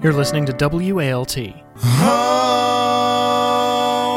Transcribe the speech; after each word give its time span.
You're 0.00 0.12
listening 0.12 0.46
to 0.46 0.52
WALT, 0.52 1.36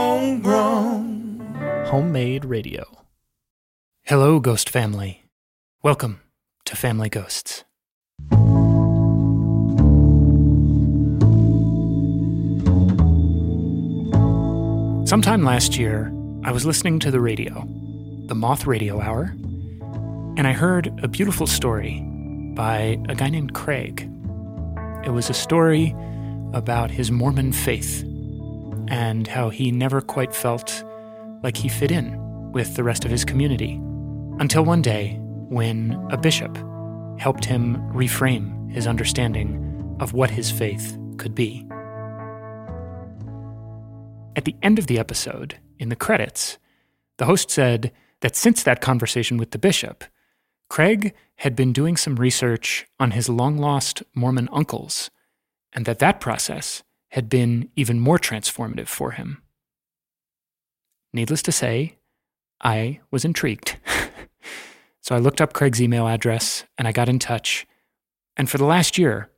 Homegrown. 0.06 1.40
homemade 1.88 2.46
radio. 2.46 2.86
Hello, 4.04 4.40
Ghost 4.40 4.70
Family. 4.70 5.24
Welcome 5.82 6.22
to 6.66 6.75
Family 6.75 7.09
Ghosts. 7.09 7.64
Sometime 15.05 15.43
last 15.43 15.77
year, 15.77 16.11
I 16.43 16.52
was 16.52 16.66
listening 16.66 17.00
to 17.00 17.11
the 17.11 17.20
radio, 17.20 17.63
the 18.27 18.36
Moth 18.36 18.66
Radio 18.68 19.00
Hour, 19.02 19.36
and 20.38 20.47
I 20.47 20.52
heard 20.52 20.91
a 21.04 21.07
beautiful 21.07 21.47
story 21.47 22.02
by 22.55 23.00
a 23.07 23.16
guy 23.16 23.29
named 23.29 23.54
Craig. 23.54 24.09
It 25.06 25.14
was 25.14 25.30
a 25.30 25.36
story 25.36 25.96
about 26.54 26.90
his 26.90 27.12
Mormon 27.12 27.52
faith 27.52 28.02
and 28.88 29.28
how 29.28 29.50
he 29.50 29.70
never 29.70 30.02
quite 30.02 30.34
felt 30.34 30.84
like 31.43 31.56
he 31.56 31.70
fit 31.70 31.92
in 31.92 32.52
with 32.52 32.75
the 32.75 32.84
rest 32.84 33.05
of 33.05 33.12
his 33.12 33.23
community. 33.23 33.79
Until 34.39 34.65
one 34.65 34.81
day, 34.81 35.20
when 35.49 35.93
a 36.09 36.17
bishop 36.17 36.57
helped 37.20 37.45
him 37.45 37.77
reframe 37.93 38.71
his 38.71 38.88
understanding 38.88 39.95
of 39.99 40.13
what 40.13 40.31
his 40.31 40.49
faith 40.49 40.98
could 41.17 41.35
be. 41.35 41.67
At 44.35 44.45
the 44.45 44.55
end 44.63 44.79
of 44.79 44.87
the 44.87 44.98
episode, 44.98 45.59
in 45.77 45.90
the 45.90 45.95
credits, 45.95 46.57
the 47.17 47.26
host 47.26 47.51
said 47.51 47.91
that 48.21 48.35
since 48.35 48.63
that 48.63 48.81
conversation 48.81 49.37
with 49.37 49.51
the 49.51 49.59
bishop, 49.59 50.03
Craig 50.67 51.13
had 51.38 51.55
been 51.55 51.73
doing 51.73 51.98
some 51.98 52.16
research 52.16 52.85
on 52.99 53.12
his 53.12 53.30
long 53.30 53.57
lost 53.57 54.03
Mormon 54.13 54.49
uncles, 54.52 55.09
and 55.73 55.85
that 55.85 55.99
that 55.99 56.20
process 56.20 56.84
had 57.09 57.30
been 57.30 57.70
even 57.76 57.99
more 57.99 58.20
transformative 58.20 58.88
for 58.88 59.12
him. 59.12 59.41
Needless 61.13 61.41
to 61.43 61.51
say, 61.51 61.98
I 62.62 62.99
was 63.12 63.24
intrigued. 63.24 63.77
so 65.02 65.16
I 65.16 65.20
looked 65.20 65.40
up 65.40 65.54
Craig's 65.54 65.82
email 65.82 66.08
address 66.08 66.66
and 66.78 66.88
I 66.88 66.92
got 66.92 67.09
in 67.09 67.20
touch. 67.20 67.66
And 68.36 68.50
for 68.50 68.58
the 68.58 68.66
last 68.66 68.98
year, 68.98 69.30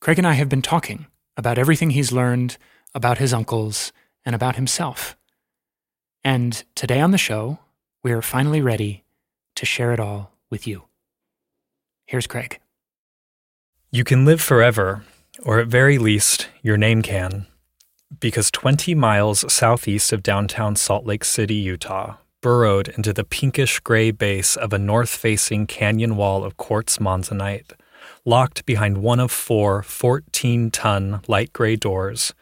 Craig 0.00 0.18
and 0.18 0.26
I 0.26 0.34
have 0.34 0.48
been 0.48 0.62
talking 0.62 1.06
about 1.36 1.58
everything 1.58 1.90
he's 1.90 2.12
learned 2.12 2.56
about 2.94 3.18
his 3.18 3.32
uncles 3.32 3.92
and 4.24 4.34
about 4.34 4.56
himself. 4.56 5.16
And 6.22 6.62
today 6.74 7.00
on 7.00 7.10
the 7.10 7.18
show, 7.18 7.58
we 8.02 8.12
are 8.12 8.22
finally 8.22 8.60
ready 8.60 9.04
to 9.56 9.66
share 9.66 9.92
it 9.92 10.00
all 10.00 10.32
with 10.50 10.66
you. 10.66 10.84
Here's 12.06 12.26
Craig. 12.26 12.60
You 13.90 14.04
can 14.04 14.26
live 14.26 14.40
forever, 14.42 15.04
or 15.42 15.58
at 15.58 15.68
very 15.68 15.96
least, 15.96 16.48
your 16.62 16.76
name 16.76 17.00
can, 17.00 17.46
because 18.20 18.50
20 18.50 18.94
miles 18.94 19.50
southeast 19.50 20.12
of 20.12 20.22
downtown 20.22 20.76
Salt 20.76 21.06
Lake 21.06 21.24
City, 21.24 21.54
Utah, 21.54 22.16
burrowed 22.42 22.88
into 22.88 23.14
the 23.14 23.24
pinkish 23.24 23.80
gray 23.80 24.10
base 24.10 24.54
of 24.54 24.74
a 24.74 24.78
north 24.78 25.08
facing 25.08 25.66
canyon 25.66 26.14
wall 26.16 26.44
of 26.44 26.58
quartz 26.58 26.98
monzonite, 26.98 27.72
locked 28.26 28.66
behind 28.66 28.98
one 28.98 29.18
of 29.18 29.30
four 29.30 29.82
14 29.82 30.70
ton 30.70 31.22
light 31.26 31.54
gray 31.54 31.74
doors, 31.74 32.34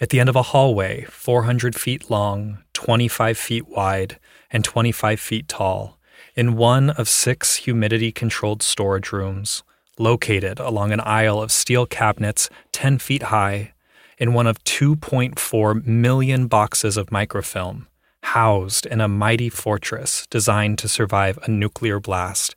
at 0.00 0.08
the 0.08 0.18
end 0.18 0.28
of 0.28 0.34
a 0.34 0.42
hallway 0.42 1.04
400 1.04 1.76
feet 1.76 2.10
long, 2.10 2.58
25 2.72 3.38
feet 3.38 3.68
wide, 3.68 4.18
and 4.50 4.64
25 4.64 5.20
feet 5.20 5.46
tall, 5.46 6.00
in 6.34 6.56
one 6.56 6.90
of 6.90 7.08
six 7.08 7.56
humidity 7.56 8.10
controlled 8.10 8.62
storage 8.62 9.12
rooms, 9.12 9.62
located 9.98 10.58
along 10.58 10.92
an 10.92 11.00
aisle 11.00 11.40
of 11.40 11.52
steel 11.52 11.86
cabinets 11.86 12.50
10 12.72 12.98
feet 12.98 13.24
high, 13.24 13.72
in 14.18 14.32
one 14.32 14.46
of 14.46 14.62
2.4 14.64 15.84
million 15.86 16.46
boxes 16.46 16.96
of 16.96 17.10
microfilm, 17.10 17.88
housed 18.22 18.86
in 18.86 19.00
a 19.00 19.08
mighty 19.08 19.48
fortress 19.48 20.26
designed 20.30 20.78
to 20.78 20.88
survive 20.88 21.38
a 21.42 21.50
nuclear 21.50 22.00
blast. 22.00 22.54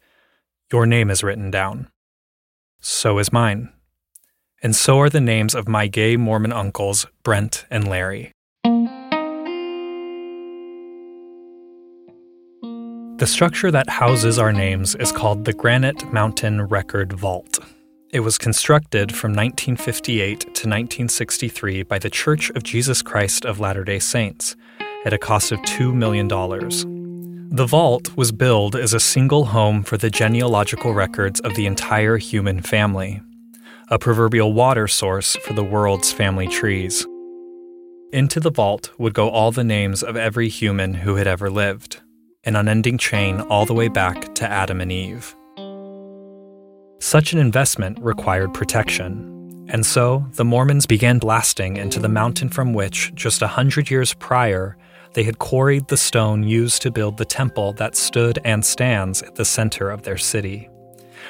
Your 0.72 0.85
name 0.85 1.09
is 1.09 1.23
written 1.23 1.50
down. 1.50 1.88
So 2.79 3.18
is 3.19 3.34
mine. 3.34 3.73
And 4.62 4.75
so 4.75 5.00
are 5.00 5.09
the 5.09 5.22
names 5.22 5.53
of 5.53 5.68
my 5.68 5.88
gay 5.88 6.18
Mormon 6.18 6.53
uncles, 6.53 7.06
Brent 7.23 7.66
and 7.69 7.88
Larry. 7.88 8.31
The 13.17 13.25
structure 13.25 13.72
that 13.72 13.89
houses 13.89 14.38
our 14.38 14.53
names 14.53 14.94
is 14.94 15.11
called 15.11 15.44
the 15.44 15.51
Granite 15.51 16.13
Mountain 16.13 16.61
Record 16.67 17.13
Vault. 17.13 17.57
It 18.11 18.19
was 18.19 18.38
constructed 18.38 19.11
from 19.11 19.31
1958 19.31 20.39
to 20.39 20.47
1963 20.47 21.81
by 21.81 21.97
the 21.97 22.11
Church 22.11 22.51
of 22.51 22.61
Jesus 22.61 23.01
Christ 23.01 23.44
of 23.44 23.59
Latter 23.59 23.83
day 23.83 23.97
Saints 23.97 24.55
at 25.03 25.13
a 25.13 25.17
cost 25.17 25.51
of 25.51 25.59
$2 25.61 25.95
million. 25.95 26.28
The 26.28 27.66
vault 27.66 28.16
was 28.16 28.31
billed 28.31 28.75
as 28.75 28.94
a 28.94 29.00
single 29.00 29.45
home 29.45 29.81
for 29.81 29.97
the 29.97 30.11
genealogical 30.11 30.94
records 30.94 31.39
of 31.39 31.55
the 31.55 31.66
entire 31.66 32.17
human 32.17 32.61
family, 32.61 33.23
a 33.89 33.97
proverbial 33.97 34.53
water 34.53 34.88
source 34.88 35.35
for 35.38 35.53
the 35.53 35.63
world's 35.63 36.11
family 36.11 36.47
trees. 36.47 37.03
Into 38.13 38.39
the 38.39 38.51
vault 38.51 38.91
would 38.99 39.16
go 39.16 39.28
all 39.28 39.51
the 39.51 39.63
names 39.63 40.03
of 40.03 40.16
every 40.16 40.49
human 40.49 40.94
who 40.94 41.16
had 41.16 41.25
ever 41.25 41.49
lived, 41.49 42.01
an 42.44 42.56
unending 42.56 42.98
chain 42.98 43.42
all 43.42 43.66
the 43.66 43.74
way 43.74 43.88
back 43.88 44.34
to 44.36 44.50
Adam 44.50 44.81
and 44.81 44.92
Eve. 44.92 45.36
Such 47.00 47.34
an 47.34 47.40
investment 47.40 48.00
required 48.02 48.53
protection, 48.53 49.66
and 49.70 49.86
so 49.86 50.25
the 50.34 50.46
Mormons 50.46 50.86
began 50.86 51.20
blasting 51.20 51.78
into 51.78 52.00
the 52.00 52.09
mountain 52.09 52.50
from 52.50 52.74
which, 52.74 53.14
just 53.14 53.42
a 53.42 53.47
hundred 53.47 53.92
years 53.92 54.14
prior, 54.14 54.78
they 55.14 55.24
had 55.24 55.40
quarried 55.40 55.88
the 55.88 55.97
stone 55.97 56.44
used 56.44 56.81
to 56.81 56.92
build 56.92 57.18
the 57.18 57.26
temple 57.26 57.74
that 57.74 57.96
stood 57.96 58.40
and 58.46 58.64
stands 58.64 59.22
at 59.22 59.36
the 59.36 59.46
center 59.46 59.90
of 59.90 60.03
their 60.03 60.18
city. 60.18 60.70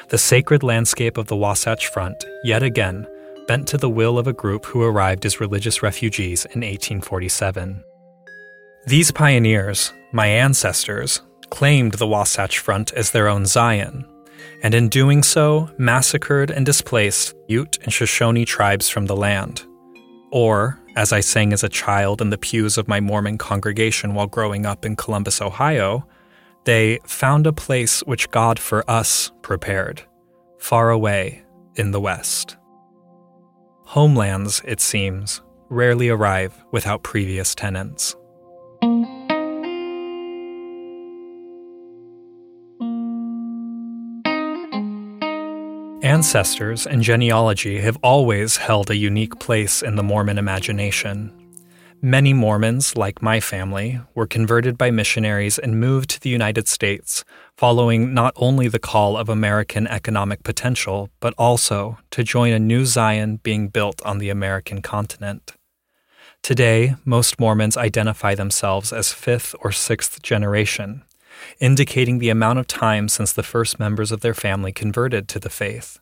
The 0.10 0.18
sacred 0.18 0.64
landscape 0.64 1.18
of 1.18 1.28
the 1.28 1.36
Wasatch 1.36 1.88
Front, 1.88 2.24
yet 2.44 2.64
again, 2.64 3.08
bent 3.48 3.68
to 3.70 3.78
the 3.78 3.90
will 3.90 4.20
of 4.20 4.28
a 4.28 4.34
group 4.34 4.66
who 4.66 4.84
arrived 4.84 5.26
as 5.26 5.40
religious 5.40 5.82
refugees 5.82 6.46
in 6.46 6.62
1847. 6.62 7.84
These 8.86 9.12
pioneers, 9.12 9.94
my 10.12 10.28
ancestors, 10.28 11.22
claimed 11.50 11.94
the 11.94 12.08
Wasatch 12.08 12.60
Front 12.60 12.94
as 12.94 13.12
their 13.12 13.28
own 13.28 13.46
Zion, 13.46 14.06
and 14.64 14.74
in 14.74 14.90
doing 14.90 15.24
so, 15.24 15.70
massacred 15.78 16.52
and 16.52 16.66
displaced 16.66 17.36
Ute 17.48 17.78
and 17.84 17.94
Shoshone 17.94 18.46
tribes 18.46 18.90
from 18.90 19.06
the 19.06 19.16
land. 19.16 19.64
Or, 20.32 20.80
as 20.96 21.14
I 21.14 21.20
sang 21.20 21.54
as 21.54 21.64
a 21.64 21.70
child 21.70 22.22
in 22.22 22.30
the 22.32 22.38
pews 22.38 22.78
of 22.78 22.88
my 22.88 23.00
Mormon 23.00 23.38
congregation 23.38 24.14
while 24.14 24.28
growing 24.28 24.66
up 24.66 24.86
in 24.86 24.96
Columbus, 24.96 25.42
Ohio, 25.42 26.06
they 26.66 27.00
found 27.06 27.48
a 27.48 27.54
place 27.54 28.02
which 28.02 28.30
God 28.32 28.60
for 28.60 28.90
us 28.90 29.32
prepared, 29.42 30.02
far 30.58 30.90
away 30.90 31.44
in 31.76 31.92
the 31.92 32.02
West. 32.02 32.58
Homelands, 33.86 34.62
it 34.66 34.82
seems, 34.82 35.42
rarely 35.70 36.10
arrive 36.10 36.62
without 36.72 37.04
previous 37.04 37.56
tenants. 37.56 38.16
Ancestors 46.08 46.88
and 46.88 47.04
genealogy 47.04 47.82
have 47.82 47.98
always 48.02 48.56
held 48.56 48.90
a 48.90 48.96
unique 48.96 49.40
place 49.40 49.84
in 49.84 49.98
the 49.98 50.04
Mormon 50.04 50.38
imagination. 50.38 51.34
Many 52.02 52.32
Mormons, 52.32 52.96
like 52.96 53.22
my 53.22 53.42
family, 53.42 54.00
were 54.16 54.26
converted 54.26 54.78
by 54.78 54.90
missionaries 54.90 55.60
and 55.60 55.82
moved 55.82 56.10
to 56.12 56.22
the 56.22 56.30
United 56.30 56.70
States, 56.70 57.26
following 57.58 58.14
not 58.14 58.32
only 58.38 58.70
the 58.70 58.80
call 58.80 59.18
of 59.18 59.28
American 59.28 59.86
economic 59.86 60.44
potential, 60.44 61.10
but 61.20 61.34
also 61.38 61.98
to 62.12 62.24
join 62.24 62.54
a 62.54 62.58
new 62.58 62.86
Zion 62.86 63.42
being 63.44 63.68
built 63.68 64.02
on 64.06 64.20
the 64.20 64.30
American 64.30 64.82
continent. 64.82 65.56
Today, 66.42 66.96
most 67.04 67.38
Mormons 67.38 67.76
identify 67.76 68.34
themselves 68.34 68.94
as 68.94 69.12
fifth 69.12 69.54
or 69.60 69.74
sixth 69.74 70.22
generation, 70.22 71.04
indicating 71.60 72.18
the 72.18 72.30
amount 72.30 72.58
of 72.58 72.66
time 72.66 73.08
since 73.08 73.32
the 73.32 73.44
first 73.44 73.80
members 73.80 74.12
of 74.12 74.22
their 74.22 74.34
family 74.34 74.72
converted 74.72 75.28
to 75.28 75.38
the 75.38 75.52
faith. 75.52 76.00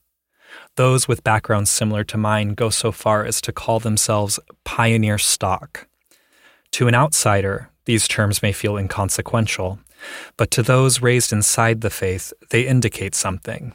Those 0.75 1.07
with 1.07 1.23
backgrounds 1.23 1.69
similar 1.69 2.03
to 2.05 2.17
mine 2.17 2.53
go 2.53 2.69
so 2.69 2.91
far 2.91 3.23
as 3.23 3.39
to 3.41 3.53
call 3.53 3.79
themselves 3.79 4.39
pioneer 4.63 5.17
stock. 5.17 5.87
To 6.71 6.87
an 6.87 6.95
outsider, 6.95 7.69
these 7.85 8.07
terms 8.07 8.41
may 8.41 8.51
feel 8.51 8.75
inconsequential, 8.75 9.79
but 10.35 10.51
to 10.51 10.63
those 10.63 11.01
raised 11.01 11.31
inside 11.31 11.81
the 11.81 11.89
faith, 11.89 12.33
they 12.49 12.67
indicate 12.67 13.15
something. 13.15 13.73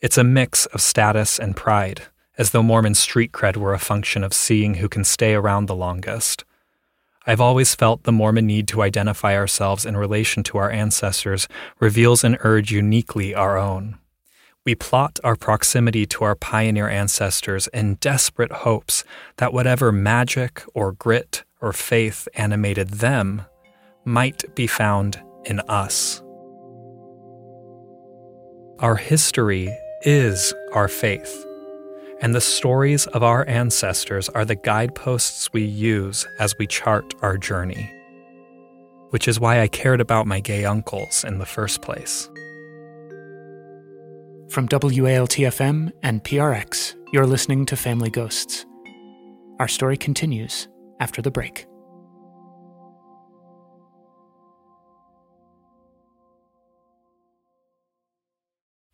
It's 0.00 0.18
a 0.18 0.24
mix 0.24 0.66
of 0.66 0.80
status 0.80 1.38
and 1.38 1.54
pride, 1.54 2.02
as 2.38 2.50
though 2.50 2.62
Mormon 2.62 2.94
street 2.94 3.32
cred 3.32 3.56
were 3.56 3.74
a 3.74 3.78
function 3.78 4.24
of 4.24 4.32
seeing 4.32 4.74
who 4.74 4.88
can 4.88 5.04
stay 5.04 5.34
around 5.34 5.66
the 5.66 5.76
longest. 5.76 6.44
I've 7.26 7.40
always 7.40 7.74
felt 7.74 8.02
the 8.02 8.10
Mormon 8.10 8.46
need 8.46 8.66
to 8.68 8.82
identify 8.82 9.36
ourselves 9.36 9.86
in 9.86 9.96
relation 9.96 10.42
to 10.44 10.58
our 10.58 10.70
ancestors 10.70 11.46
reveals 11.78 12.24
an 12.24 12.36
urge 12.40 12.72
uniquely 12.72 13.34
our 13.34 13.58
own. 13.58 13.98
We 14.64 14.76
plot 14.76 15.18
our 15.24 15.34
proximity 15.34 16.06
to 16.06 16.22
our 16.22 16.36
pioneer 16.36 16.88
ancestors 16.88 17.66
in 17.68 17.96
desperate 17.96 18.52
hopes 18.52 19.02
that 19.38 19.52
whatever 19.52 19.90
magic 19.90 20.62
or 20.72 20.92
grit 20.92 21.42
or 21.60 21.72
faith 21.72 22.28
animated 22.34 22.88
them 22.90 23.42
might 24.04 24.54
be 24.54 24.68
found 24.68 25.20
in 25.44 25.58
us. 25.68 26.22
Our 28.78 28.94
history 28.94 29.76
is 30.02 30.54
our 30.72 30.86
faith, 30.86 31.44
and 32.20 32.32
the 32.32 32.40
stories 32.40 33.08
of 33.08 33.24
our 33.24 33.44
ancestors 33.48 34.28
are 34.28 34.44
the 34.44 34.54
guideposts 34.54 35.52
we 35.52 35.64
use 35.64 36.24
as 36.38 36.56
we 36.56 36.68
chart 36.68 37.14
our 37.20 37.36
journey. 37.36 37.92
Which 39.10 39.26
is 39.26 39.40
why 39.40 39.60
I 39.60 39.66
cared 39.66 40.00
about 40.00 40.28
my 40.28 40.38
gay 40.38 40.64
uncles 40.64 41.24
in 41.24 41.38
the 41.38 41.46
first 41.46 41.82
place. 41.82 42.30
From 44.52 44.68
WALTFM 44.68 45.92
and 46.02 46.22
PRX, 46.22 46.94
you're 47.10 47.24
listening 47.24 47.64
to 47.64 47.74
Family 47.74 48.10
Ghosts. 48.10 48.66
Our 49.58 49.66
story 49.66 49.96
continues 49.96 50.68
after 51.00 51.22
the 51.22 51.30
break. 51.30 51.64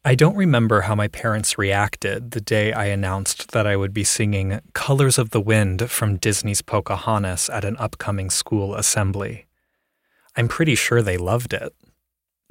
I 0.05 0.15
don't 0.15 0.37
remember 0.37 0.83
how 0.83 0.95
my 0.95 1.09
parents 1.09 1.59
reacted 1.59 2.31
the 2.31 2.41
day 2.41 2.73
I 2.73 2.85
announced 2.85 3.51
that 3.51 3.67
I 3.67 3.75
would 3.75 3.93
be 3.93 4.05
singing 4.05 4.61
Colors 4.75 5.19
of 5.19 5.31
the 5.31 5.41
Wind 5.41 5.91
from 5.91 6.19
Disney's 6.19 6.63
Pocahontas 6.63 7.51
at 7.51 7.65
an 7.65 7.77
upcoming 7.79 8.31
school 8.31 8.77
assembly. 8.77 9.49
I'm 10.37 10.47
pretty 10.47 10.77
sure 10.77 11.03
they 11.03 11.17
loved 11.17 11.53
it. 11.53 11.75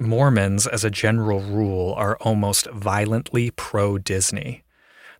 Mormons, 0.00 0.68
as 0.68 0.84
a 0.84 0.90
general 0.90 1.40
rule, 1.40 1.92
are 1.94 2.16
almost 2.20 2.70
violently 2.70 3.50
pro 3.50 3.98
Disney. 3.98 4.62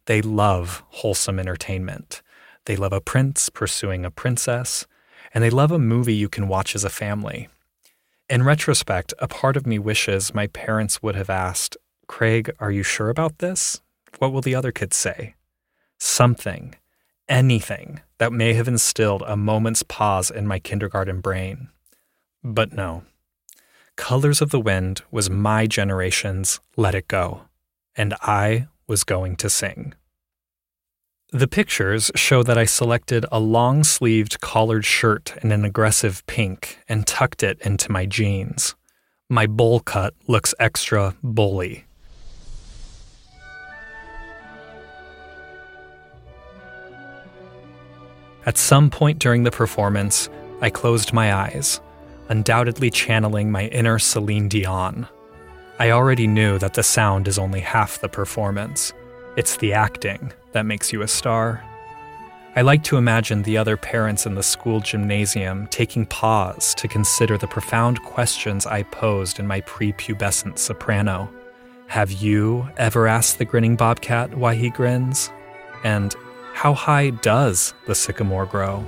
They 0.07 0.23
love 0.23 0.85
wholesome 0.89 1.41
entertainment. 1.41 2.23
They 2.67 2.77
love 2.77 2.93
a 2.93 3.01
prince 3.01 3.49
pursuing 3.49 4.05
a 4.05 4.11
princess, 4.11 4.87
and 5.35 5.43
they 5.43 5.51
love 5.51 5.73
a 5.73 5.81
movie 5.81 6.15
you 6.15 6.29
can 6.29 6.47
watch 6.47 6.77
as 6.77 6.85
a 6.85 6.91
family. 6.91 7.49
In 8.31 8.45
retrospect, 8.45 9.13
a 9.19 9.27
part 9.27 9.57
of 9.57 9.67
me 9.67 9.81
wishes 9.81 10.33
my 10.33 10.47
parents 10.47 11.03
would 11.03 11.17
have 11.17 11.31
asked, 11.31 11.77
Craig, 12.07 12.51
are 12.61 12.71
you 12.71 12.85
sure 12.85 13.09
about 13.09 13.39
this? 13.39 13.81
What 14.19 14.33
will 14.33 14.43
the 14.43 14.55
other 14.55 14.71
kids 14.71 14.97
say? 14.97 15.35
Something, 15.99 16.77
anything 17.29 18.01
that 18.19 18.33
may 18.33 18.55
have 18.55 18.69
instilled 18.69 19.25
a 19.27 19.37
moment's 19.37 19.83
pause 19.83 20.31
in 20.31 20.47
my 20.47 20.61
kindergarten 20.61 21.21
brain. 21.21 21.69
But 22.45 22.73
no, 22.73 23.03
Colors 23.99 24.41
of 24.41 24.51
the 24.51 24.61
Wind 24.61 25.03
was 25.11 25.29
my 25.29 25.67
generation's 25.67 26.61
Let 26.77 26.95
It 26.95 27.09
Go, 27.09 27.43
and 27.97 28.15
I 28.23 28.69
was 28.87 29.03
going 29.03 29.35
to 29.37 29.51
sing. 29.51 29.93
The 31.33 31.49
pictures 31.49 32.11
show 32.15 32.45
that 32.45 32.57
I 32.57 32.65
selected 32.65 33.27
a 33.33 33.41
long 33.41 33.83
sleeved 33.83 34.41
collared 34.41 34.85
shirt 34.85 35.35
in 35.43 35.51
an 35.51 35.65
aggressive 35.65 36.25
pink 36.27 36.79
and 36.89 37.09
tucked 37.09 37.43
it 37.43 37.61
into 37.61 37.91
my 37.91 38.07
jeans. 38.07 38.77
My 39.29 39.47
bowl 39.49 39.81
cut 39.81 40.15
looks 40.29 40.55
extra 40.61 41.17
bully. 41.23 41.85
At 48.47 48.57
some 48.57 48.91
point 48.91 49.19
during 49.19 49.43
the 49.43 49.51
performance, 49.51 50.31
I 50.63 50.71
closed 50.71 51.13
my 51.13 51.35
eyes 51.35 51.81
undoubtedly 52.29 52.91
channeling 52.91 53.51
my 53.51 53.67
inner 53.69 53.99
Celine 53.99 54.49
Dion. 54.49 55.09
I 55.79 55.91
already 55.91 56.27
knew 56.27 56.59
that 56.59 56.75
the 56.75 56.83
sound 56.83 57.29
is 57.29 57.39
only 57.39 57.61
half 57.61 58.01
the 58.01 58.09
performance. 58.09 58.93
It's 59.37 59.57
the 59.57 59.73
acting 59.73 60.33
that 60.53 60.67
makes 60.67 60.93
you 60.93 61.03
a 61.03 61.09
star. 61.09 61.63
I 62.57 62.63
like 62.63 62.83
to 62.85 62.97
imagine 62.97 63.43
the 63.43 63.57
other 63.57 63.77
parents 63.77 64.27
in 64.27 64.35
the 64.35 64.43
school 64.43 64.81
gymnasium 64.81 65.69
taking 65.69 66.07
pause 66.07 66.75
to 66.75 66.89
consider 66.89 67.39
the 67.39 67.47
profound 67.47 68.03
questions 68.03 68.67
I 68.67 68.83
posed 68.83 69.39
in 69.39 69.47
my 69.47 69.61
prepubescent 69.61 70.59
soprano. 70.59 71.31
Have 71.87 72.11
you 72.11 72.69
ever 72.77 73.07
asked 73.07 73.39
the 73.39 73.45
grinning 73.45 73.77
bobcat 73.77 74.37
why 74.37 74.57
he 74.57 74.71
grins? 74.71 75.31
And 75.85 76.15
how 76.53 76.75
high 76.75 77.11
does 77.11 77.73
the 77.87 77.95
sycamore 77.95 78.47
grow? 78.47 78.85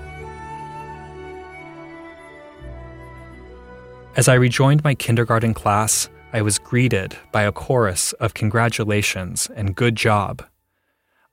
As 4.16 4.26
I 4.26 4.34
rejoined 4.34 4.82
my 4.82 4.94
kindergarten 4.96 5.54
class, 5.54 6.08
I 6.32 6.42
was 6.42 6.58
greeted 6.58 7.16
by 7.30 7.42
a 7.42 7.52
chorus 7.52 8.12
of 8.14 8.34
congratulations 8.34 9.48
and 9.54 9.76
good 9.76 9.94
job. 9.94 10.44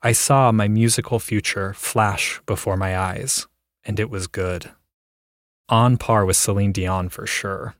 I 0.03 0.11
saw 0.11 0.51
my 0.51 0.67
musical 0.67 1.17
future 1.17 1.73
flash 1.73 2.39
before 2.45 2.77
my 2.77 2.95
eyes, 2.95 3.47
and 3.83 3.99
it 3.99 4.11
was 4.11 4.27
good. 4.27 4.69
On 5.69 5.97
par 5.97 6.23
with 6.23 6.37
Celine 6.37 6.71
Dion 6.71 7.09
for 7.09 7.25
sure. 7.25 7.75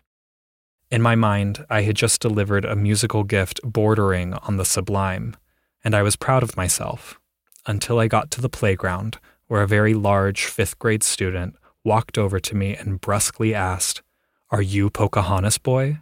In 0.90 1.04
my 1.04 1.16
mind, 1.16 1.64
I 1.70 1.84
had 1.84 1.96
just 1.96 2.20
delivered 2.20 2.66
a 2.66 2.76
musical 2.76 3.24
gift 3.24 3.60
bordering 3.64 4.34
on 4.34 4.58
the 4.58 4.66
sublime, 4.66 5.38
and 5.84 5.96
I 5.96 6.02
was 6.02 6.16
proud 6.16 6.42
of 6.42 6.58
myself 6.58 7.20
until 7.68 8.00
I 8.00 8.08
got 8.08 8.32
to 8.32 8.42
the 8.42 8.50
playground 8.50 9.20
where 9.46 9.62
a 9.62 9.68
very 9.68 9.94
large 9.94 10.46
fifth 10.46 10.80
grade 10.80 11.04
student 11.04 11.56
walked 11.84 12.18
over 12.18 12.40
to 12.40 12.56
me 12.56 12.76
and 12.76 13.00
brusquely 13.00 13.54
asked, 13.54 14.02
are 14.50 14.62
you 14.62 14.90
Pocahontas 14.90 15.58
boy? 15.58 16.00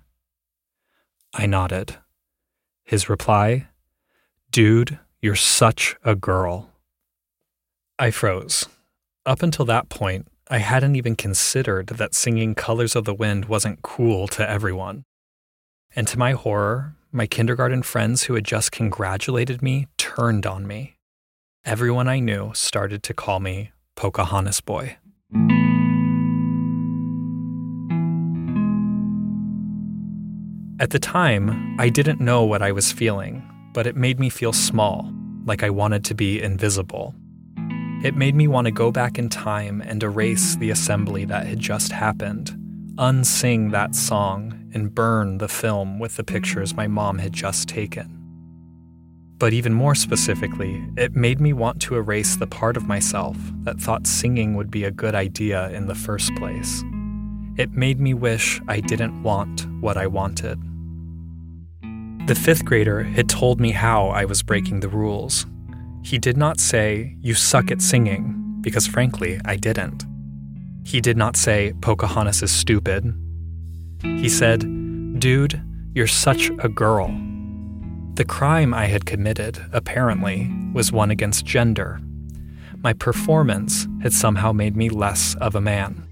I 1.33 1.45
nodded. 1.47 1.97
His 2.83 3.09
reply, 3.09 3.67
Dude, 4.51 4.99
you're 5.21 5.35
such 5.35 5.95
a 6.03 6.15
girl. 6.15 6.69
I 7.97 8.11
froze. 8.11 8.67
Up 9.25 9.41
until 9.41 9.65
that 9.65 9.89
point, 9.89 10.27
I 10.47 10.59
hadn't 10.59 10.95
even 10.95 11.15
considered 11.15 11.87
that 11.87 12.13
singing 12.13 12.53
Colors 12.53 12.95
of 12.95 13.05
the 13.05 13.15
Wind 13.15 13.45
wasn't 13.45 13.81
cool 13.81 14.27
to 14.29 14.47
everyone. 14.47 15.05
And 15.95 16.07
to 16.07 16.19
my 16.19 16.33
horror, 16.33 16.93
my 17.11 17.25
kindergarten 17.25 17.81
friends 17.81 18.23
who 18.23 18.35
had 18.35 18.45
just 18.45 18.71
congratulated 18.71 19.63
me 19.63 19.87
turned 19.97 20.45
on 20.45 20.67
me. 20.67 20.97
Everyone 21.63 22.07
I 22.07 22.19
knew 22.19 22.51
started 22.53 23.01
to 23.03 23.13
call 23.15 23.39
me 23.39 23.71
Pocahontas 23.95 24.61
Boy. 24.61 24.97
At 30.85 30.91
the 30.91 30.99
time, 30.99 31.75
I 31.79 31.89
didn't 31.89 32.21
know 32.21 32.43
what 32.43 32.61
I 32.61 32.71
was 32.71 32.91
feeling, 32.91 33.41
but 33.73 33.87
it 33.87 33.95
made 33.95 34.19
me 34.19 34.29
feel 34.29 34.53
small, 34.53 35.11
like 35.43 35.63
I 35.63 35.71
wanted 35.71 36.05
to 36.05 36.13
be 36.13 36.39
invisible. 36.39 37.15
It 38.03 38.15
made 38.15 38.35
me 38.35 38.47
want 38.47 38.65
to 38.65 38.71
go 38.71 38.91
back 38.91 39.17
in 39.17 39.27
time 39.29 39.81
and 39.81 40.03
erase 40.03 40.55
the 40.57 40.69
assembly 40.69 41.25
that 41.25 41.47
had 41.47 41.59
just 41.59 41.91
happened, 41.91 42.55
unsing 42.99 43.71
that 43.71 43.95
song, 43.95 44.69
and 44.75 44.93
burn 44.93 45.39
the 45.39 45.47
film 45.47 45.97
with 45.97 46.17
the 46.17 46.23
pictures 46.23 46.75
my 46.75 46.85
mom 46.85 47.17
had 47.17 47.33
just 47.33 47.67
taken. 47.67 48.21
But 49.39 49.53
even 49.53 49.73
more 49.73 49.95
specifically, 49.95 50.85
it 50.97 51.15
made 51.15 51.41
me 51.41 51.51
want 51.51 51.81
to 51.81 51.95
erase 51.95 52.35
the 52.35 52.45
part 52.45 52.77
of 52.77 52.85
myself 52.85 53.37
that 53.63 53.79
thought 53.79 54.05
singing 54.05 54.53
would 54.53 54.69
be 54.69 54.83
a 54.83 54.91
good 54.91 55.15
idea 55.15 55.71
in 55.71 55.87
the 55.87 55.95
first 55.95 56.31
place. 56.35 56.83
It 57.57 57.71
made 57.71 57.99
me 57.99 58.13
wish 58.13 58.61
I 58.67 58.81
didn't 58.81 59.23
want 59.23 59.65
what 59.81 59.97
I 59.97 60.05
wanted. 60.05 60.61
The 62.27 62.33
fifth 62.33 62.65
grader 62.65 63.03
had 63.03 63.29
told 63.29 63.61
me 63.61 63.69
how 63.69 64.07
I 64.07 64.25
was 64.25 64.41
breaking 64.41 64.79
the 64.79 64.89
rules. 64.89 65.45
He 66.03 66.17
did 66.17 66.37
not 66.37 66.59
say, 66.59 67.15
You 67.21 67.35
suck 67.35 67.69
at 67.69 67.83
singing, 67.83 68.57
because 68.61 68.87
frankly, 68.87 69.39
I 69.45 69.57
didn't. 69.57 70.05
He 70.83 71.01
did 71.01 71.17
not 71.17 71.37
say, 71.37 71.73
Pocahontas 71.81 72.41
is 72.41 72.51
stupid. 72.51 73.13
He 74.01 74.27
said, 74.27 74.61
Dude, 75.19 75.61
you're 75.93 76.07
such 76.07 76.49
a 76.57 76.67
girl. 76.67 77.09
The 78.15 78.25
crime 78.25 78.73
I 78.73 78.87
had 78.87 79.05
committed, 79.05 79.63
apparently, 79.71 80.49
was 80.73 80.91
one 80.91 81.11
against 81.11 81.45
gender. 81.45 81.99
My 82.77 82.93
performance 82.93 83.87
had 84.01 84.13
somehow 84.13 84.51
made 84.51 84.75
me 84.75 84.89
less 84.89 85.35
of 85.35 85.53
a 85.53 85.61
man. 85.61 86.07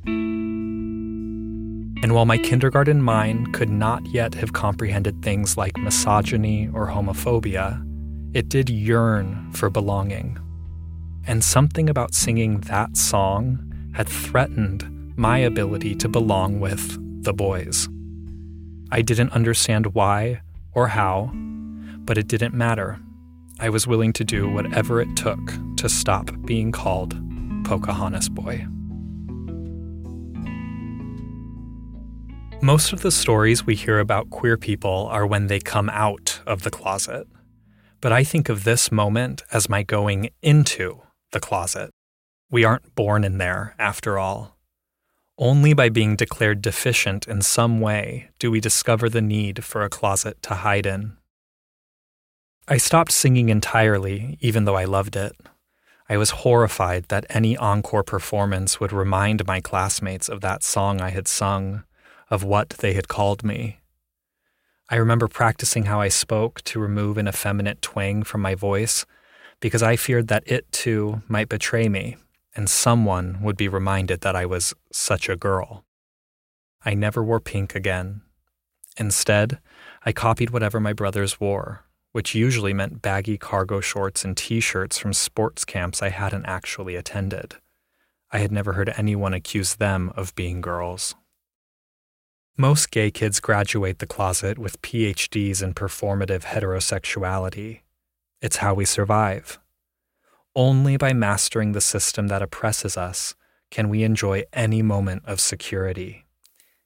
And 2.03 2.13
while 2.13 2.25
my 2.25 2.37
kindergarten 2.37 3.01
mind 3.01 3.53
could 3.53 3.69
not 3.69 4.05
yet 4.07 4.35
have 4.35 4.51
comprehended 4.51 5.21
things 5.21 5.55
like 5.55 5.77
misogyny 5.77 6.69
or 6.73 6.85
homophobia, 6.85 7.81
it 8.33 8.49
did 8.49 8.69
yearn 8.69 9.49
for 9.53 9.69
belonging. 9.69 10.37
And 11.25 11.41
something 11.41 11.89
about 11.89 12.13
singing 12.13 12.59
that 12.61 12.97
song 12.97 13.57
had 13.95 14.09
threatened 14.09 15.15
my 15.15 15.37
ability 15.37 15.95
to 15.95 16.09
belong 16.09 16.59
with 16.59 16.99
the 17.23 17.31
boys. 17.31 17.87
I 18.91 19.01
didn't 19.01 19.31
understand 19.31 19.93
why 19.93 20.41
or 20.73 20.89
how, 20.89 21.31
but 21.99 22.17
it 22.17 22.27
didn't 22.27 22.53
matter. 22.53 22.99
I 23.61 23.69
was 23.69 23.87
willing 23.87 24.11
to 24.13 24.25
do 24.25 24.49
whatever 24.49 24.99
it 24.99 25.15
took 25.15 25.39
to 25.77 25.87
stop 25.87 26.31
being 26.43 26.73
called 26.73 27.15
Pocahontas 27.63 28.27
Boy. 28.27 28.67
Most 32.63 32.93
of 32.93 33.01
the 33.01 33.11
stories 33.11 33.65
we 33.65 33.75
hear 33.75 33.99
about 33.99 34.29
queer 34.29 34.55
people 34.55 35.09
are 35.11 35.27
when 35.27 35.47
they 35.47 35.59
come 35.59 35.89
out 35.89 36.39
of 36.47 36.61
the 36.61 36.71
closet. 36.71 37.27
But 37.99 38.13
I 38.13 38.23
think 38.23 38.47
of 38.47 38.63
this 38.63 38.89
moment 38.89 39.43
as 39.51 39.67
my 39.67 39.83
going 39.83 40.29
into 40.41 41.01
the 41.33 41.41
closet. 41.41 41.89
We 42.49 42.63
aren't 42.63 42.95
born 42.95 43.25
in 43.25 43.37
there, 43.37 43.75
after 43.77 44.17
all. 44.17 44.57
Only 45.37 45.73
by 45.73 45.89
being 45.89 46.15
declared 46.15 46.61
deficient 46.61 47.27
in 47.27 47.41
some 47.41 47.81
way 47.81 48.29
do 48.39 48.49
we 48.49 48.61
discover 48.61 49.09
the 49.09 49.21
need 49.21 49.65
for 49.65 49.83
a 49.83 49.89
closet 49.89 50.41
to 50.43 50.55
hide 50.55 50.85
in. 50.85 51.17
I 52.69 52.77
stopped 52.77 53.11
singing 53.11 53.49
entirely, 53.49 54.37
even 54.39 54.63
though 54.63 54.77
I 54.77 54.85
loved 54.85 55.17
it. 55.17 55.35
I 56.07 56.15
was 56.15 56.29
horrified 56.29 57.09
that 57.09 57.25
any 57.29 57.57
encore 57.57 58.03
performance 58.03 58.79
would 58.79 58.93
remind 58.93 59.45
my 59.45 59.59
classmates 59.59 60.29
of 60.29 60.39
that 60.39 60.63
song 60.63 61.01
I 61.01 61.09
had 61.09 61.27
sung, 61.27 61.83
of 62.33 62.43
what 62.43 62.69
they 62.69 62.93
had 62.93 63.07
called 63.07 63.43
me. 63.43 63.77
I 64.89 64.95
remember 64.95 65.27
practicing 65.27 65.83
how 65.83 66.01
I 66.01 66.07
spoke 66.07 66.63
to 66.63 66.79
remove 66.79 67.19
an 67.19 67.27
effeminate 67.27 67.83
twang 67.83 68.23
from 68.23 68.41
my 68.41 68.55
voice 68.55 69.05
because 69.59 69.83
I 69.83 69.95
feared 69.95 70.29
that 70.29 70.43
it 70.47 70.71
too 70.71 71.21
might 71.27 71.47
betray 71.47 71.87
me 71.87 72.17
and 72.55 72.67
someone 72.67 73.37
would 73.43 73.55
be 73.55 73.67
reminded 73.67 74.21
that 74.21 74.35
I 74.35 74.47
was 74.47 74.73
such 74.91 75.29
a 75.29 75.35
girl. 75.35 75.85
I 76.83 76.95
never 76.95 77.23
wore 77.23 77.39
pink 77.39 77.75
again. 77.75 78.23
Instead, 78.97 79.59
I 80.03 80.11
copied 80.11 80.49
whatever 80.49 80.79
my 80.79 80.93
brothers 80.93 81.39
wore, 81.39 81.85
which 82.13 82.33
usually 82.33 82.73
meant 82.73 83.03
baggy 83.03 83.37
cargo 83.37 83.79
shorts 83.79 84.25
and 84.25 84.35
t 84.35 84.59
shirts 84.59 84.97
from 84.97 85.13
sports 85.13 85.65
camps 85.65 86.01
I 86.01 86.09
hadn't 86.09 86.47
actually 86.47 86.95
attended. 86.95 87.57
I 88.31 88.39
had 88.39 88.51
never 88.51 88.73
heard 88.73 88.91
anyone 88.97 89.35
accuse 89.35 89.75
them 89.75 90.11
of 90.15 90.33
being 90.33 90.61
girls. 90.61 91.13
Most 92.57 92.91
gay 92.91 93.09
kids 93.09 93.39
graduate 93.39 93.97
the 93.97 94.05
closet 94.05 94.59
with 94.59 94.79
PhDs 94.83 95.63
in 95.63 95.73
performative 95.73 96.43
heterosexuality. 96.43 97.79
It's 98.43 98.57
how 98.57 98.75
we 98.75 98.85
survive. 98.85 99.57
Only 100.55 100.95
by 100.95 101.13
mastering 101.13 101.71
the 101.71 101.81
system 101.81 102.27
that 102.27 102.43
oppresses 102.43 102.95
us 102.95 103.33
can 103.71 103.89
we 103.89 104.03
enjoy 104.03 104.43
any 104.53 104.83
moment 104.83 105.23
of 105.25 105.41
security, 105.41 106.25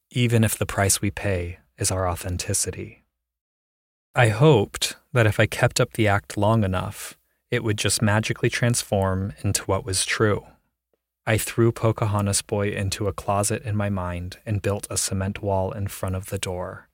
even 0.09 0.45
if 0.45 0.57
the 0.57 0.65
price 0.65 1.01
we 1.01 1.11
pay 1.11 1.59
is 1.77 1.91
our 1.91 2.07
authenticity. 2.07 3.03
I 4.15 4.29
hoped 4.29 4.95
that 5.11 5.27
if 5.27 5.37
I 5.37 5.47
kept 5.47 5.81
up 5.81 5.93
the 5.93 6.07
act 6.07 6.37
long 6.37 6.63
enough, 6.63 7.17
it 7.51 7.61
would 7.61 7.77
just 7.77 8.01
magically 8.01 8.49
transform 8.49 9.33
into 9.43 9.63
what 9.63 9.83
was 9.83 10.05
true. 10.05 10.45
I 11.29 11.37
threw 11.37 11.73
Pocahontas 11.73 12.41
Boy 12.41 12.69
into 12.69 13.09
a 13.09 13.11
closet 13.11 13.61
in 13.63 13.75
my 13.75 13.89
mind 13.89 14.37
and 14.45 14.61
built 14.61 14.87
a 14.89 14.95
cement 14.95 15.41
wall 15.43 15.73
in 15.73 15.89
front 15.89 16.15
of 16.15 16.27
the 16.27 16.37
door, 16.37 16.87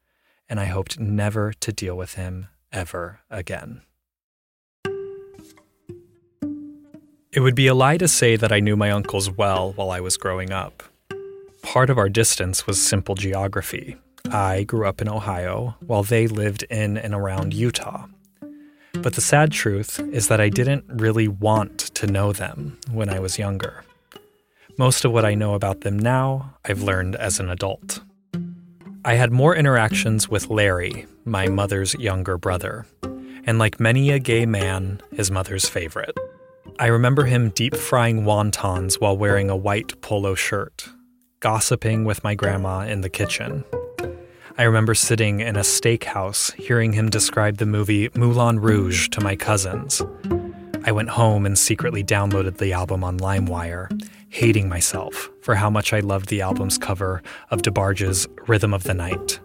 and 0.50 0.60
I 0.60 0.66
hoped 0.66 1.00
never 1.00 1.54
to 1.54 1.72
deal 1.72 1.96
with 1.96 2.16
him 2.16 2.48
ever 2.72 3.20
again. 3.30 3.84
It 7.32 7.42
would 7.42 7.54
be 7.54 7.68
a 7.68 7.76
lie 7.76 7.98
to 7.98 8.08
say 8.08 8.36
that 8.36 8.52
I 8.52 8.60
knew 8.60 8.76
my 8.76 8.90
uncles 8.90 9.30
well 9.30 9.74
while 9.74 9.92
I 9.92 10.00
was 10.00 10.18
growing 10.18 10.52
up. 10.52 10.82
Part 11.62 11.92
of 11.92 12.00
our 12.00 12.10
distance 12.10 12.66
was 12.66 12.82
simple 12.82 13.14
geography. 13.14 13.98
I 14.32 14.64
grew 14.64 14.88
up 14.88 15.00
in 15.00 15.10
Ohio, 15.10 15.76
while 15.86 16.02
they 16.02 16.26
lived 16.26 16.64
in 16.72 16.98
and 16.98 17.14
around 17.14 17.54
Utah. 17.54 18.08
But 18.94 19.14
the 19.14 19.22
sad 19.22 19.52
truth 19.52 20.00
is 20.00 20.28
that 20.30 20.42
I 20.42 20.50
didn't 20.50 20.86
really 20.88 21.28
want 21.28 21.78
to 21.78 22.08
know 22.08 22.34
them 22.34 22.80
when 22.92 23.10
I 23.10 23.20
was 23.20 23.38
younger. 23.38 23.84
Most 24.78 25.06
of 25.06 25.12
what 25.12 25.24
I 25.24 25.36
know 25.36 25.54
about 25.54 25.82
them 25.82 26.00
now, 26.00 26.56
I've 26.66 26.82
learned 26.82 27.16
as 27.16 27.40
an 27.40 27.48
adult. 27.48 28.02
I 29.06 29.14
had 29.14 29.32
more 29.32 29.56
interactions 29.56 30.28
with 30.28 30.50
Larry, 30.50 31.06
my 31.26 31.48
mother's 31.48 31.94
younger 31.96 32.40
brother, 32.40 32.88
and 33.46 33.60
like 33.60 33.80
many 33.80 34.10
a 34.10 34.18
gay 34.18 34.48
man, 34.48 35.00
his 35.14 35.30
mother's 35.30 35.70
favorite. 35.70 36.18
I 36.80 36.88
remember 36.88 37.26
him 37.26 37.52
deep 37.52 37.76
frying 37.76 38.24
wontons 38.24 38.96
while 38.96 39.16
wearing 39.16 39.52
a 39.52 39.56
white 39.56 40.02
polo 40.02 40.34
shirt, 40.34 40.90
gossiping 41.40 42.04
with 42.04 42.24
my 42.24 42.34
grandma 42.34 42.80
in 42.80 43.02
the 43.02 43.10
kitchen. 43.10 43.64
I 44.58 44.64
remember 44.64 44.96
sitting 44.96 45.40
in 45.40 45.56
a 45.56 45.60
steakhouse 45.60 46.52
hearing 46.54 46.94
him 46.94 47.12
describe 47.12 47.58
the 47.58 47.68
movie 47.68 48.10
Moulin 48.16 48.60
Rouge 48.60 49.10
to 49.10 49.22
my 49.22 49.36
cousins. 49.36 50.02
I 50.86 50.92
went 50.92 51.10
home 51.10 51.46
and 51.46 51.58
secretly 51.58 52.04
downloaded 52.04 52.58
the 52.58 52.74
album 52.74 53.06
on 53.06 53.18
LimeWire, 53.18 53.90
hating 54.30 54.68
myself 54.68 55.30
for 55.42 55.56
how 55.56 55.70
much 55.70 55.94
I 55.94 56.02
loved 56.02 56.28
the 56.28 56.42
album's 56.42 56.78
cover 56.78 57.24
of 57.52 57.62
DeBarge's 57.62 58.28
Rhythm 58.48 58.74
of 58.74 58.84
the 58.84 58.94
Night. 58.94 59.40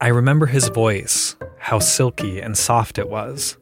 I 0.00 0.08
remember 0.08 0.46
his 0.46 0.68
voice, 0.68 1.36
how 1.58 1.78
silky 1.78 2.40
and 2.40 2.56
soft 2.56 2.98
it 2.98 3.08
was. 3.08 3.56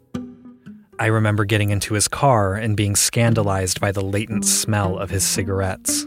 I 0.99 1.07
remember 1.07 1.45
getting 1.45 1.69
into 1.71 1.93
his 1.95 2.09
car 2.09 2.55
and 2.55 2.77
being 2.77 2.97
scandalized 2.97 3.79
by 3.79 3.93
the 3.93 4.05
latent 4.05 4.47
smell 4.47 4.99
of 4.99 5.11
his 5.11 5.25
cigarettes. 5.25 6.07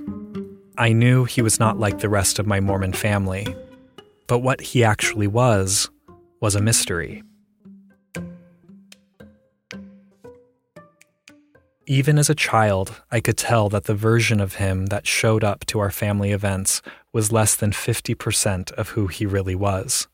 I 0.77 0.91
knew 0.91 1.25
he 1.25 1.41
was 1.43 1.59
not 1.59 1.77
like 1.77 1.99
the 1.99 2.09
rest 2.09 2.39
of 2.39 2.47
my 2.47 2.59
Mormon 2.59 2.93
family, 2.93 3.45
but 4.25 4.39
what 4.39 4.61
he 4.61 4.83
actually 4.83 5.27
was 5.27 5.89
was 6.39 6.55
a 6.55 6.61
mystery. 6.61 7.21
Even 11.89 12.19
as 12.19 12.29
a 12.29 12.35
child, 12.35 13.01
I 13.09 13.21
could 13.21 13.37
tell 13.37 13.69
that 13.69 13.85
the 13.85 13.95
version 13.95 14.41
of 14.41 14.55
him 14.55 14.87
that 14.87 15.07
showed 15.07 15.41
up 15.41 15.65
to 15.67 15.79
our 15.79 15.89
family 15.89 16.33
events 16.33 16.81
was 17.13 17.31
less 17.31 17.55
than 17.55 17.71
50% 17.71 18.73
of 18.73 18.89
who 18.89 19.07
he 19.07 19.25
really 19.25 19.55
was. 19.55 20.09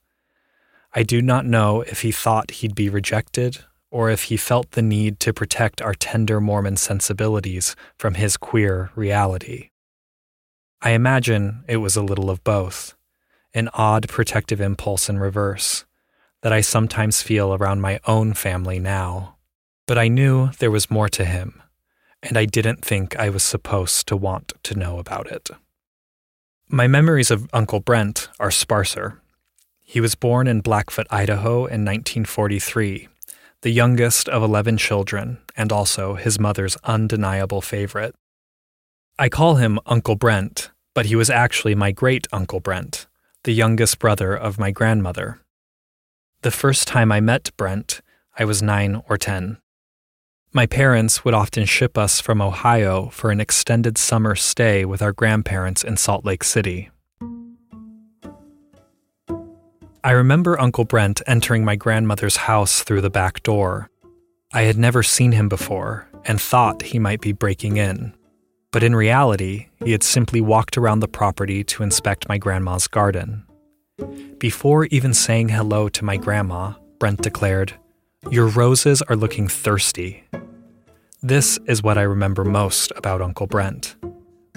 I 0.94 1.02
do 1.02 1.20
not 1.20 1.48
know 1.48 1.82
if 1.82 2.04
he 2.04 2.12
thought 2.12 2.52
he'd 2.52 2.76
be 2.76 2.90
rejected 2.90 3.66
or 3.90 4.12
if 4.12 4.26
he 4.26 4.38
felt 4.38 4.72
the 4.72 4.84
need 4.84 5.20
to 5.22 5.34
protect 5.34 5.82
our 5.82 5.96
tender 5.96 6.40
Mormon 6.40 6.78
sensibilities 6.78 7.76
from 7.98 8.14
his 8.14 8.38
queer 8.38 8.92
reality. 8.96 9.72
I 10.80 10.92
imagine 10.92 11.64
it 11.68 11.78
was 11.78 11.96
a 11.96 12.04
little 12.04 12.30
of 12.30 12.44
both, 12.44 12.94
an 13.56 13.68
odd 13.74 14.08
protective 14.10 14.62
impulse 14.62 15.10
in 15.10 15.18
reverse 15.18 15.86
that 16.44 16.54
I 16.54 16.62
sometimes 16.62 17.24
feel 17.24 17.52
around 17.52 17.82
my 17.82 18.00
own 18.06 18.36
family 18.36 18.78
now. 18.78 19.38
But 19.88 19.98
I 19.98 20.08
knew 20.08 20.52
there 20.60 20.72
was 20.72 20.92
more 20.92 21.10
to 21.10 21.26
him 21.26 21.63
and 22.24 22.38
I 22.38 22.46
didn't 22.46 22.84
think 22.84 23.16
I 23.18 23.30
was 23.30 23.44
supposed 23.44 24.08
to 24.08 24.18
want 24.18 24.54
to 24.64 24.76
know 24.76 24.98
about 24.98 25.28
it. 25.28 25.50
My 26.68 26.88
memories 26.88 27.30
of 27.30 27.50
Uncle 27.54 27.82
Brent 27.82 28.30
are 28.40 28.50
sparser. 28.50 29.22
He 29.82 30.00
was 30.00 30.16
born 30.16 30.48
in 30.48 30.62
Blackfoot, 30.62 31.06
Idaho 31.12 31.66
in 31.66 31.86
1943, 31.86 33.10
the 33.62 33.70
youngest 33.70 34.28
of 34.30 34.42
11 34.42 34.78
children, 34.78 35.40
and 35.56 35.72
also 35.72 36.16
his 36.16 36.40
mother's 36.40 36.78
undeniable 36.84 37.62
favorite. 37.62 38.16
I 39.20 39.30
call 39.30 39.56
him 39.56 39.78
Uncle 39.86 40.16
Brent, 40.16 40.72
but 40.96 41.06
he 41.06 41.16
was 41.16 41.30
actually 41.30 41.76
my 41.76 41.92
great 41.92 42.28
Uncle 42.32 42.60
Brent, 42.60 43.06
the 43.44 43.54
youngest 43.54 44.00
brother 44.00 44.34
of 44.34 44.58
my 44.58 44.72
grandmother. 44.72 45.42
The 46.42 46.52
first 46.52 46.88
time 46.88 47.12
I 47.12 47.20
met 47.20 47.52
Brent, 47.58 48.02
I 48.38 48.46
was 48.46 48.64
nine 48.64 49.04
or 49.08 49.18
10. 49.18 49.58
My 50.56 50.68
parents 50.68 51.26
would 51.26 51.34
often 51.34 51.66
ship 51.66 51.98
us 51.98 52.22
from 52.22 52.40
Ohio 52.40 53.10
for 53.10 53.32
an 53.32 53.42
extended 53.42 53.98
summer 53.98 54.36
stay 54.36 54.86
with 54.86 55.02
our 55.02 55.12
grandparents 55.12 55.84
in 55.84 55.98
Salt 55.98 56.26
Lake 56.26 56.44
City. 56.44 56.92
I 60.04 60.12
remember 60.12 60.60
Uncle 60.62 60.86
Brent 60.86 61.24
entering 61.26 61.66
my 61.66 61.76
grandmother's 61.76 62.36
house 62.36 62.84
through 62.84 63.02
the 63.02 63.10
back 63.10 63.42
door. 63.42 63.90
I 64.54 64.62
had 64.64 64.78
never 64.78 65.02
seen 65.02 65.32
him 65.32 65.50
before 65.50 66.08
and 66.24 66.40
thought 66.40 66.84
he 66.84 67.00
might 67.00 67.22
be 67.22 67.32
breaking 67.32 67.78
in. 67.78 68.14
But 68.72 68.84
in 68.84 68.96
reality, 68.96 69.70
he 69.84 69.92
had 69.92 70.04
simply 70.04 70.40
walked 70.40 70.78
around 70.78 71.00
the 71.00 71.08
property 71.08 71.64
to 71.64 71.82
inspect 71.82 72.30
my 72.30 72.38
grandma's 72.38 72.88
garden. 72.88 73.44
Before 74.38 74.86
even 74.86 75.16
saying 75.16 75.50
hello 75.50 75.90
to 75.90 76.06
my 76.06 76.18
grandma, 76.18 76.74
Brent 77.00 77.24
declared, 77.24 77.74
Your 78.30 78.48
roses 78.48 79.02
are 79.04 79.16
looking 79.16 79.48
thirsty. 79.48 80.24
This 81.22 81.60
is 81.68 81.84
what 81.84 81.98
I 81.98 82.04
remember 82.04 82.44
most 82.44 82.92
about 82.96 83.22
Uncle 83.22 83.48
Brent. 83.48 83.96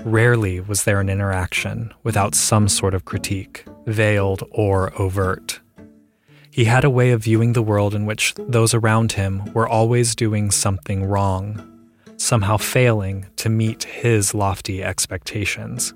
Rarely 0.05 0.61
was 0.61 0.85
there 0.85 1.01
an 1.01 1.09
interaction 1.09 1.93
without 2.03 2.35
some 2.35 2.69
sort 2.69 2.95
of 2.95 3.05
critique, 3.05 3.65
veiled 3.87 4.45
or 4.53 4.99
overt. 5.01 5.61
He 6.51 6.65
had 6.65 6.85
a 6.85 6.91
way 6.91 7.11
of 7.11 7.25
viewing 7.25 7.53
the 7.53 7.63
world 7.63 7.95
in 7.95 8.07
which 8.07 8.35
those 8.39 8.73
around 8.73 9.13
him 9.13 9.53
were 9.53 9.69
always 9.69 10.15
doing 10.15 10.51
something 10.51 11.05
wrong, 11.05 11.61
somehow 12.17 12.57
failing 12.57 13.27
to 13.37 13.49
meet 13.51 13.85
his 13.85 14.33
lofty 14.33 14.83
expectations. 14.83 15.93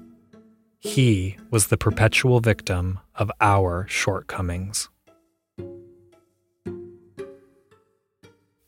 He 0.81 1.37
was 1.50 1.69
the 1.69 1.79
perpetual 1.79 2.41
victim 2.41 2.99
of 3.15 3.31
our 3.41 3.87
shortcomings. 3.89 4.89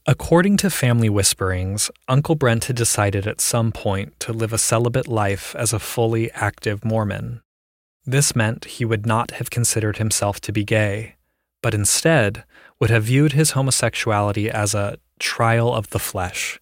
According 0.04 0.56
to 0.59 0.71
family 0.71 1.09
whisperings, 1.09 1.88
Uncle 2.09 2.35
Brent 2.35 2.64
had 2.64 2.75
decided 2.75 3.25
at 3.25 3.40
some 3.40 3.71
point 3.71 4.18
to 4.21 4.32
live 4.32 4.52
a 4.52 4.59
celibate 4.59 5.06
life 5.06 5.54
as 5.54 5.73
a 5.73 5.78
fully 5.78 6.28
active 6.32 6.85
Mormon. 6.85 7.40
This 8.04 8.35
meant 8.35 8.64
he 8.64 8.85
would 8.85 9.06
not 9.06 9.32
have 9.32 9.50
considered 9.50 9.99
himself 9.99 10.40
to 10.40 10.52
be 10.52 10.64
gay, 10.64 11.14
but 11.62 11.73
instead 11.73 12.42
would 12.80 12.90
have 12.90 13.04
viewed 13.04 13.32
his 13.32 13.52
homosexuality 13.52 14.50
as 14.50 14.75
a 14.75 14.99
trial 15.21 15.73
of 15.73 15.90
the 15.90 16.00
flesh, 16.00 16.59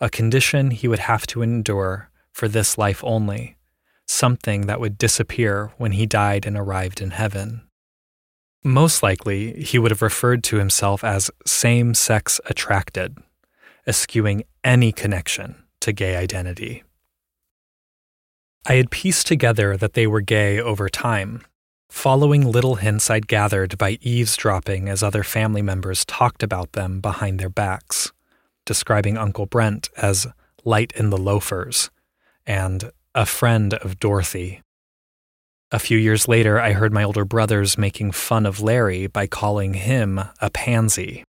a 0.00 0.08
condition 0.08 0.70
he 0.70 0.88
would 0.88 1.00
have 1.00 1.26
to 1.26 1.42
endure 1.42 2.08
for 2.32 2.48
this 2.48 2.78
life 2.78 3.04
only, 3.04 3.58
something 4.06 4.62
that 4.62 4.80
would 4.80 4.96
disappear 4.96 5.72
when 5.76 5.92
he 5.92 6.06
died 6.06 6.46
and 6.46 6.56
arrived 6.56 7.02
in 7.02 7.10
heaven. 7.10 7.67
Most 8.64 9.02
likely, 9.02 9.62
he 9.62 9.78
would 9.78 9.90
have 9.90 10.02
referred 10.02 10.42
to 10.44 10.58
himself 10.58 11.04
as 11.04 11.30
same 11.46 11.94
sex 11.94 12.40
attracted, 12.46 13.16
eschewing 13.86 14.44
any 14.64 14.92
connection 14.92 15.56
to 15.80 15.92
gay 15.92 16.16
identity. 16.16 16.82
I 18.66 18.74
had 18.74 18.90
pieced 18.90 19.26
together 19.26 19.76
that 19.76 19.94
they 19.94 20.06
were 20.06 20.20
gay 20.20 20.60
over 20.60 20.88
time, 20.88 21.46
following 21.88 22.50
little 22.50 22.74
hints 22.74 23.08
I'd 23.08 23.28
gathered 23.28 23.78
by 23.78 23.98
eavesdropping 24.02 24.88
as 24.88 25.02
other 25.02 25.22
family 25.22 25.62
members 25.62 26.04
talked 26.04 26.42
about 26.42 26.72
them 26.72 27.00
behind 27.00 27.38
their 27.38 27.48
backs, 27.48 28.12
describing 28.66 29.16
Uncle 29.16 29.46
Brent 29.46 29.88
as 29.96 30.26
light 30.64 30.92
in 30.96 31.08
the 31.08 31.16
loafers 31.16 31.90
and 32.46 32.90
a 33.14 33.24
friend 33.24 33.74
of 33.74 33.98
Dorothy. 33.98 34.62
A 35.70 35.78
few 35.78 35.98
years 35.98 36.26
later, 36.26 36.58
I 36.58 36.72
heard 36.72 36.94
my 36.94 37.04
older 37.04 37.26
brothers 37.26 37.76
making 37.76 38.12
fun 38.12 38.46
of 38.46 38.60
Larry 38.60 39.06
by 39.06 39.26
calling 39.26 39.74
him 39.74 40.18
a 40.40 40.48
pansy. 40.48 41.24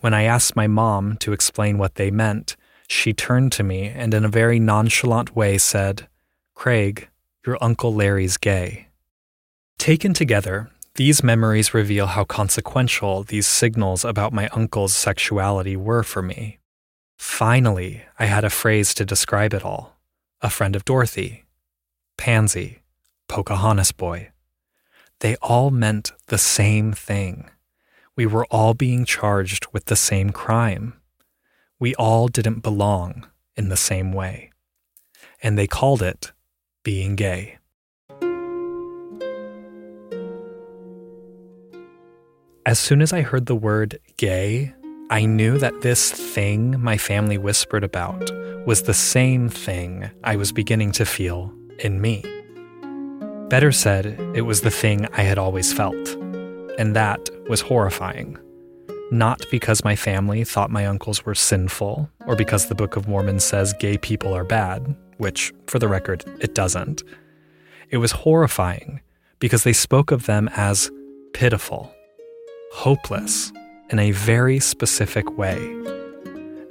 When 0.00 0.12
I 0.12 0.24
asked 0.24 0.54
my 0.54 0.66
mom 0.66 1.16
to 1.18 1.32
explain 1.32 1.78
what 1.78 1.94
they 1.94 2.10
meant, 2.10 2.56
she 2.88 3.14
turned 3.14 3.52
to 3.52 3.62
me 3.62 3.86
and 3.86 4.12
in 4.12 4.24
a 4.24 4.28
very 4.28 4.60
nonchalant 4.60 5.34
way 5.34 5.56
said, 5.56 6.08
Craig, 6.54 7.08
your 7.46 7.56
Uncle 7.62 7.94
Larry's 7.94 8.36
gay. 8.36 8.88
Taken 9.78 10.12
together, 10.12 10.70
these 10.96 11.22
memories 11.22 11.72
reveal 11.72 12.08
how 12.08 12.24
consequential 12.24 13.22
these 13.22 13.46
signals 13.46 14.04
about 14.04 14.32
my 14.32 14.48
uncle's 14.48 14.92
sexuality 14.92 15.76
were 15.76 16.02
for 16.02 16.20
me. 16.20 16.58
Finally, 17.16 18.02
I 18.18 18.26
had 18.26 18.44
a 18.44 18.50
phrase 18.50 18.92
to 18.94 19.06
describe 19.06 19.54
it 19.54 19.64
all 19.64 19.96
a 20.40 20.50
friend 20.50 20.76
of 20.76 20.84
Dorothy, 20.84 21.44
Pansy, 22.16 22.82
Pocahontas 23.28 23.92
boy. 23.92 24.30
They 25.20 25.36
all 25.36 25.70
meant 25.70 26.12
the 26.28 26.38
same 26.38 26.92
thing. 26.92 27.50
We 28.16 28.26
were 28.26 28.46
all 28.46 28.74
being 28.74 29.04
charged 29.04 29.66
with 29.72 29.84
the 29.84 29.96
same 29.96 30.30
crime. 30.30 30.94
We 31.78 31.94
all 31.94 32.28
didn't 32.28 32.60
belong 32.60 33.28
in 33.56 33.68
the 33.68 33.76
same 33.76 34.12
way. 34.12 34.50
And 35.42 35.56
they 35.56 35.66
called 35.66 36.02
it 36.02 36.32
being 36.82 37.14
gay. 37.14 37.58
As 42.66 42.78
soon 42.78 43.00
as 43.00 43.12
I 43.12 43.22
heard 43.22 43.46
the 43.46 43.54
word 43.54 43.98
gay, 44.16 44.74
I 45.10 45.24
knew 45.24 45.58
that 45.58 45.80
this 45.80 46.10
thing 46.10 46.80
my 46.80 46.98
family 46.98 47.38
whispered 47.38 47.82
about 47.82 48.30
was 48.66 48.82
the 48.82 48.94
same 48.94 49.48
thing 49.48 50.10
I 50.22 50.36
was 50.36 50.52
beginning 50.52 50.92
to 50.92 51.06
feel 51.06 51.52
in 51.78 52.00
me. 52.00 52.22
Better 53.48 53.72
said, 53.72 54.06
it 54.34 54.42
was 54.42 54.60
the 54.60 54.70
thing 54.70 55.06
I 55.14 55.22
had 55.22 55.38
always 55.38 55.72
felt, 55.72 55.96
and 56.78 56.94
that 56.94 57.30
was 57.48 57.62
horrifying. 57.62 58.36
Not 59.10 59.42
because 59.50 59.82
my 59.82 59.96
family 59.96 60.44
thought 60.44 60.70
my 60.70 60.84
uncles 60.84 61.24
were 61.24 61.34
sinful, 61.34 62.10
or 62.26 62.36
because 62.36 62.66
the 62.66 62.74
Book 62.74 62.96
of 62.96 63.08
Mormon 63.08 63.40
says 63.40 63.72
gay 63.72 63.96
people 63.96 64.34
are 64.34 64.44
bad, 64.44 64.94
which, 65.16 65.54
for 65.66 65.78
the 65.78 65.88
record, 65.88 66.24
it 66.40 66.54
doesn't. 66.54 67.02
It 67.88 67.96
was 67.96 68.12
horrifying 68.12 69.00
because 69.38 69.64
they 69.64 69.72
spoke 69.72 70.10
of 70.10 70.26
them 70.26 70.50
as 70.54 70.90
pitiful, 71.32 71.90
hopeless, 72.74 73.50
in 73.88 73.98
a 73.98 74.10
very 74.10 74.60
specific 74.60 75.38
way. 75.38 75.56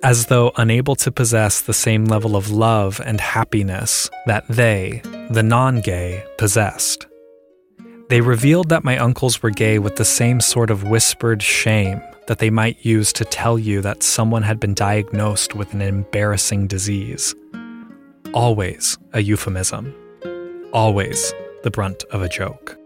As 0.04 0.28
though 0.28 0.52
unable 0.58 0.96
to 0.98 1.12
possess 1.12 1.62
the 1.62 1.74
same 1.74 2.06
level 2.06 2.36
of 2.36 2.52
love 2.52 3.02
and 3.04 3.20
happiness 3.20 4.12
that 4.28 4.48
they, 4.48 5.02
the 5.30 5.44
non 5.44 5.82
gay, 5.82 6.24
possessed. 6.38 7.08
They 8.10 8.22
revealed 8.22 8.70
that 8.70 8.84
my 8.84 8.98
uncles 8.98 9.44
were 9.44 9.50
gay 9.50 9.80
with 9.80 9.96
the 9.98 10.06
same 10.06 10.40
sort 10.40 10.70
of 10.70 10.84
whispered 10.84 11.44
shame 11.44 12.02
that 12.28 12.40
they 12.40 12.50
might 12.50 12.86
use 12.86 13.12
to 13.14 13.26
tell 13.26 13.58
you 13.58 13.82
that 13.82 14.04
someone 14.04 14.44
had 14.44 14.60
been 14.60 14.74
diagnosed 14.74 15.56
with 15.56 15.74
an 15.74 15.82
embarrassing 15.82 16.68
disease. 16.68 17.36
Always 18.34 18.98
a 19.14 19.22
euphemism. 19.22 19.94
Always 20.74 21.34
the 21.64 21.72
brunt 21.72 22.04
of 22.12 22.22
a 22.22 22.30
joke. 22.30 22.78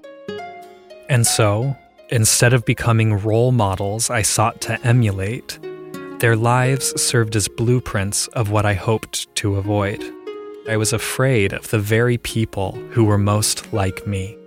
And 1.10 1.26
so, 1.26 1.76
Instead 2.12 2.52
of 2.52 2.66
becoming 2.66 3.14
role 3.24 3.54
models 3.54 4.10
I 4.10 4.22
sought 4.22 4.60
to 4.62 4.80
emulate, 4.86 5.58
their 6.20 6.36
lives 6.36 7.02
served 7.02 7.38
as 7.38 7.48
blueprints 7.48 8.28
of 8.28 8.52
what 8.52 8.66
I 8.66 8.74
hoped 8.74 9.34
to 9.36 9.56
avoid. 9.56 10.04
I 10.72 10.78
was 10.78 10.94
afraid 10.94 11.52
of 11.52 11.70
the 11.70 11.80
very 11.80 12.18
people 12.18 12.72
who 12.92 13.04
were 13.04 13.18
most 13.18 13.74
like 13.74 14.08
me. 14.08 14.38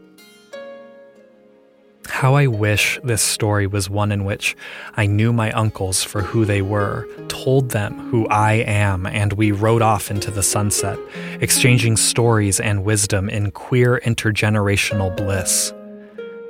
How 2.06 2.34
I 2.34 2.46
wish 2.46 2.98
this 3.04 3.20
story 3.20 3.66
was 3.66 3.90
one 3.90 4.10
in 4.10 4.24
which 4.24 4.56
I 4.96 5.04
knew 5.04 5.34
my 5.34 5.52
uncles 5.52 6.02
for 6.02 6.22
who 6.22 6.46
they 6.46 6.62
were, 6.62 7.06
told 7.28 7.72
them 7.72 8.08
who 8.08 8.26
I 8.28 8.54
am, 8.54 9.04
and 9.04 9.34
we 9.34 9.52
rode 9.52 9.82
off 9.82 10.10
into 10.10 10.30
the 10.30 10.42
sunset, 10.42 10.98
exchanging 11.42 11.98
stories 11.98 12.58
and 12.58 12.86
wisdom 12.86 13.28
in 13.28 13.50
queer 13.50 14.00
intergenerational 14.02 15.14
bliss. 15.14 15.74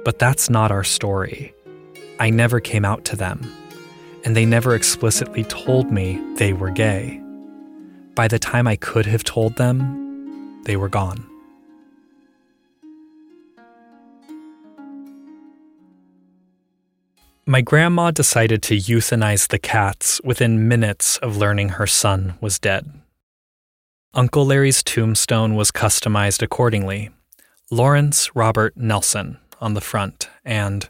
But 0.05 0.21
that's 0.21 0.49
not 0.49 0.71
our 0.71 0.85
story. 0.85 1.53
I 2.21 2.31
never 2.31 2.61
came 2.61 2.85
out 2.85 3.05
to 3.07 3.17
them, 3.17 3.41
and 4.25 4.37
they 4.37 4.47
never 4.47 4.77
explicitly 4.77 5.43
told 5.43 5.91
me 5.91 6.23
they 6.37 6.53
were 6.53 6.71
gay. 6.71 7.24
By 8.15 8.29
the 8.29 8.39
time 8.39 8.67
I 8.67 8.77
could 8.77 9.07
have 9.07 9.25
told 9.25 9.57
them, 9.57 10.63
they 10.65 10.77
were 10.77 10.89
gone. 10.89 11.27
My 17.47 17.61
grandma 17.61 18.11
decided 18.11 18.63
to 18.63 18.77
euthanize 18.77 19.49
the 19.49 19.59
cats 19.59 20.21
within 20.25 20.67
minutes 20.67 21.19
of 21.19 21.37
learning 21.37 21.71
her 21.71 21.87
son 21.87 22.35
was 22.41 22.59
dead. 22.59 22.91
Uncle 24.15 24.47
Larry's 24.47 24.83
tombstone 24.83 25.55
was 25.55 25.71
customized 25.71 26.41
accordingly 26.41 27.11
Lawrence 27.71 28.35
Robert 28.37 28.77
Nelson, 28.77 29.39
on 29.61 29.75
the 29.75 29.81
front 29.81 30.29
and 30.45 30.89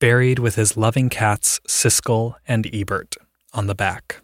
buried 0.00 0.38
with 0.38 0.54
his 0.56 0.76
loving 0.76 1.08
cats 1.08 1.60
Siskel 1.66 2.34
and 2.46 2.68
Ebert 2.72 3.16
on 3.52 3.66
the 3.66 3.74
back. 3.74 4.21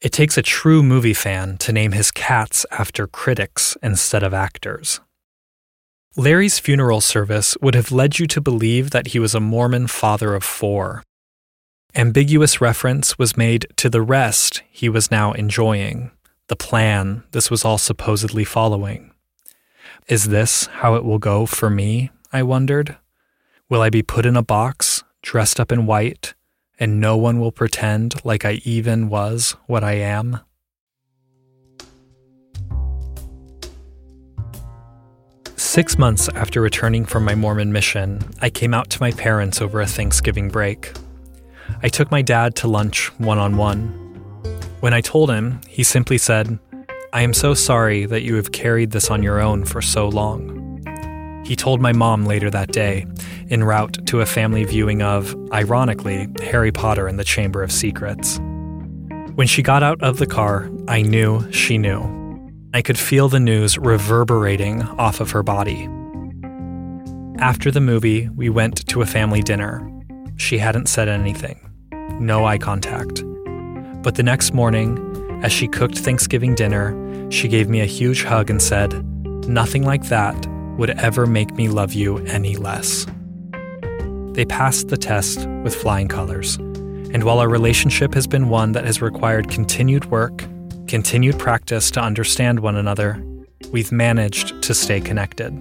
It 0.00 0.12
takes 0.12 0.36
a 0.36 0.42
true 0.42 0.82
movie 0.82 1.14
fan 1.14 1.56
to 1.58 1.72
name 1.72 1.92
his 1.92 2.10
cats 2.10 2.66
after 2.70 3.06
critics 3.06 3.76
instead 3.82 4.22
of 4.22 4.34
actors. 4.34 5.00
Larry's 6.16 6.58
funeral 6.58 7.00
service 7.00 7.56
would 7.60 7.74
have 7.74 7.92
led 7.92 8.18
you 8.18 8.26
to 8.26 8.40
believe 8.40 8.90
that 8.90 9.08
he 9.08 9.18
was 9.18 9.34
a 9.34 9.40
Mormon 9.40 9.86
father 9.86 10.34
of 10.34 10.44
four. 10.44 11.02
Ambiguous 11.94 12.60
reference 12.60 13.18
was 13.18 13.36
made 13.36 13.66
to 13.76 13.88
the 13.88 14.02
rest 14.02 14.62
he 14.70 14.88
was 14.88 15.10
now 15.10 15.32
enjoying, 15.32 16.10
the 16.48 16.56
plan 16.56 17.22
this 17.32 17.50
was 17.50 17.64
all 17.64 17.78
supposedly 17.78 18.44
following. 18.44 19.12
Is 20.08 20.28
this 20.28 20.66
how 20.66 20.94
it 20.94 21.04
will 21.04 21.18
go 21.18 21.46
for 21.46 21.68
me? 21.68 22.10
I 22.32 22.42
wondered. 22.42 22.96
Will 23.68 23.82
I 23.82 23.90
be 23.90 24.02
put 24.02 24.26
in 24.26 24.36
a 24.36 24.42
box, 24.42 25.02
dressed 25.22 25.58
up 25.58 25.72
in 25.72 25.86
white, 25.86 26.34
and 26.78 27.00
no 27.00 27.16
one 27.16 27.38
will 27.38 27.52
pretend 27.52 28.24
like 28.24 28.44
I 28.44 28.60
even 28.64 29.08
was 29.08 29.56
what 29.66 29.84
I 29.84 29.92
am? 29.92 30.40
Six 35.56 35.98
months 35.98 36.28
after 36.30 36.60
returning 36.60 37.04
from 37.04 37.24
my 37.24 37.34
Mormon 37.34 37.72
mission, 37.72 38.20
I 38.40 38.48
came 38.48 38.72
out 38.72 38.88
to 38.90 39.00
my 39.00 39.10
parents 39.10 39.60
over 39.60 39.80
a 39.80 39.86
Thanksgiving 39.86 40.48
break. 40.48 40.92
I 41.82 41.88
took 41.88 42.10
my 42.10 42.22
dad 42.22 42.54
to 42.56 42.68
lunch 42.68 43.08
one 43.18 43.38
on 43.38 43.56
one. 43.58 43.88
When 44.80 44.94
I 44.94 45.00
told 45.02 45.30
him, 45.30 45.60
he 45.68 45.82
simply 45.82 46.16
said, 46.16 46.58
I 47.12 47.22
am 47.22 47.34
so 47.34 47.54
sorry 47.54 48.06
that 48.06 48.22
you 48.22 48.36
have 48.36 48.52
carried 48.52 48.90
this 48.90 49.10
on 49.10 49.22
your 49.22 49.40
own 49.40 49.64
for 49.64 49.82
so 49.82 50.08
long. 50.08 50.55
He 51.46 51.54
told 51.54 51.80
my 51.80 51.92
mom 51.92 52.24
later 52.24 52.50
that 52.50 52.72
day, 52.72 53.06
en 53.50 53.62
route 53.62 54.04
to 54.08 54.20
a 54.20 54.26
family 54.26 54.64
viewing 54.64 55.00
of, 55.00 55.32
ironically, 55.52 56.26
Harry 56.42 56.72
Potter 56.72 57.06
and 57.06 57.20
the 57.20 57.24
Chamber 57.24 57.62
of 57.62 57.70
Secrets. 57.70 58.40
When 59.36 59.46
she 59.46 59.62
got 59.62 59.84
out 59.84 60.02
of 60.02 60.18
the 60.18 60.26
car, 60.26 60.68
I 60.88 61.02
knew 61.02 61.48
she 61.52 61.78
knew. 61.78 62.02
I 62.74 62.82
could 62.82 62.98
feel 62.98 63.28
the 63.28 63.38
news 63.38 63.78
reverberating 63.78 64.82
off 64.98 65.20
of 65.20 65.30
her 65.30 65.44
body. 65.44 65.88
After 67.38 67.70
the 67.70 67.80
movie, 67.80 68.28
we 68.30 68.48
went 68.48 68.84
to 68.88 69.02
a 69.02 69.06
family 69.06 69.40
dinner. 69.40 69.88
She 70.38 70.58
hadn't 70.58 70.88
said 70.88 71.08
anything, 71.08 71.60
no 72.18 72.44
eye 72.44 72.58
contact. 72.58 73.22
But 74.02 74.16
the 74.16 74.24
next 74.24 74.52
morning, 74.52 74.98
as 75.44 75.52
she 75.52 75.68
cooked 75.68 75.96
Thanksgiving 75.96 76.56
dinner, 76.56 77.30
she 77.30 77.46
gave 77.46 77.68
me 77.68 77.82
a 77.82 77.86
huge 77.86 78.24
hug 78.24 78.50
and 78.50 78.60
said, 78.60 78.92
Nothing 79.48 79.84
like 79.84 80.06
that 80.06 80.44
would 80.76 80.90
ever 80.90 81.26
make 81.26 81.52
me 81.54 81.68
love 81.68 81.92
you 81.92 82.18
any 82.26 82.56
less. 82.56 83.06
they 84.36 84.44
passed 84.44 84.88
the 84.88 84.98
test 84.98 85.48
with 85.64 85.74
flying 85.74 86.08
colors. 86.08 86.56
And 86.56 87.24
while 87.24 87.38
our 87.38 87.48
relationship 87.48 88.12
has 88.12 88.26
been 88.26 88.50
one 88.50 88.72
that 88.72 88.84
has 88.84 89.00
required 89.00 89.48
continued 89.48 90.04
work, 90.10 90.44
continued 90.86 91.38
practice 91.38 91.90
to 91.92 92.00
understand 92.00 92.60
one 92.60 92.76
another, 92.76 93.24
we've 93.72 93.90
managed 93.90 94.62
to 94.62 94.74
stay 94.74 95.00
connected. 95.00 95.52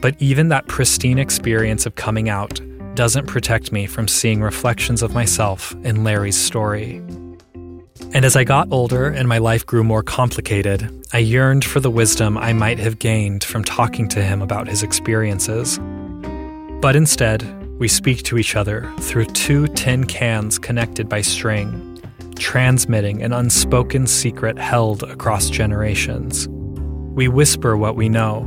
But 0.00 0.16
even 0.18 0.48
that 0.48 0.66
pristine 0.66 1.18
experience 1.18 1.86
of 1.86 1.94
coming 1.94 2.28
out 2.28 2.60
doesn't 2.96 3.28
protect 3.28 3.70
me 3.70 3.86
from 3.86 4.08
seeing 4.08 4.40
reflections 4.42 5.00
of 5.00 5.14
myself 5.14 5.72
in 5.84 6.02
Larry's 6.02 6.36
story. 6.36 7.00
And 8.12 8.24
as 8.24 8.34
I 8.34 8.42
got 8.42 8.66
older 8.72 9.06
and 9.06 9.28
my 9.28 9.38
life 9.38 9.64
grew 9.64 9.84
more 9.84 10.02
complicated, 10.02 10.90
I 11.12 11.18
yearned 11.18 11.64
for 11.64 11.78
the 11.78 11.92
wisdom 11.92 12.36
I 12.36 12.52
might 12.52 12.80
have 12.80 12.98
gained 12.98 13.44
from 13.44 13.62
talking 13.62 14.08
to 14.08 14.20
him 14.20 14.42
about 14.42 14.66
his 14.66 14.82
experiences. 14.82 15.78
But 16.80 16.96
instead, 16.96 17.44
we 17.78 17.86
speak 17.86 18.24
to 18.24 18.36
each 18.36 18.56
other 18.56 18.92
through 18.98 19.26
two 19.26 19.68
tin 19.68 20.06
cans 20.06 20.58
connected 20.58 21.08
by 21.08 21.20
string, 21.20 22.02
transmitting 22.34 23.22
an 23.22 23.32
unspoken 23.32 24.08
secret 24.08 24.58
held 24.58 25.04
across 25.04 25.48
generations. 25.48 26.48
We 26.48 27.28
whisper 27.28 27.76
what 27.76 27.94
we 27.94 28.08
know, 28.08 28.44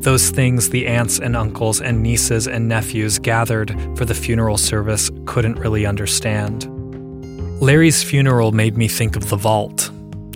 those 0.00 0.30
things 0.30 0.70
the 0.70 0.86
aunts 0.86 1.18
and 1.18 1.36
uncles 1.36 1.82
and 1.82 2.02
nieces 2.02 2.48
and 2.48 2.66
nephews 2.66 3.18
gathered 3.18 3.76
for 3.94 4.06
the 4.06 4.14
funeral 4.14 4.56
service 4.56 5.10
couldn't 5.26 5.58
really 5.58 5.84
understand. 5.84 6.71
Larry's 7.62 8.02
funeral 8.02 8.50
made 8.50 8.76
me 8.76 8.88
think 8.88 9.14
of 9.14 9.28
the 9.28 9.36
vault, 9.36 9.88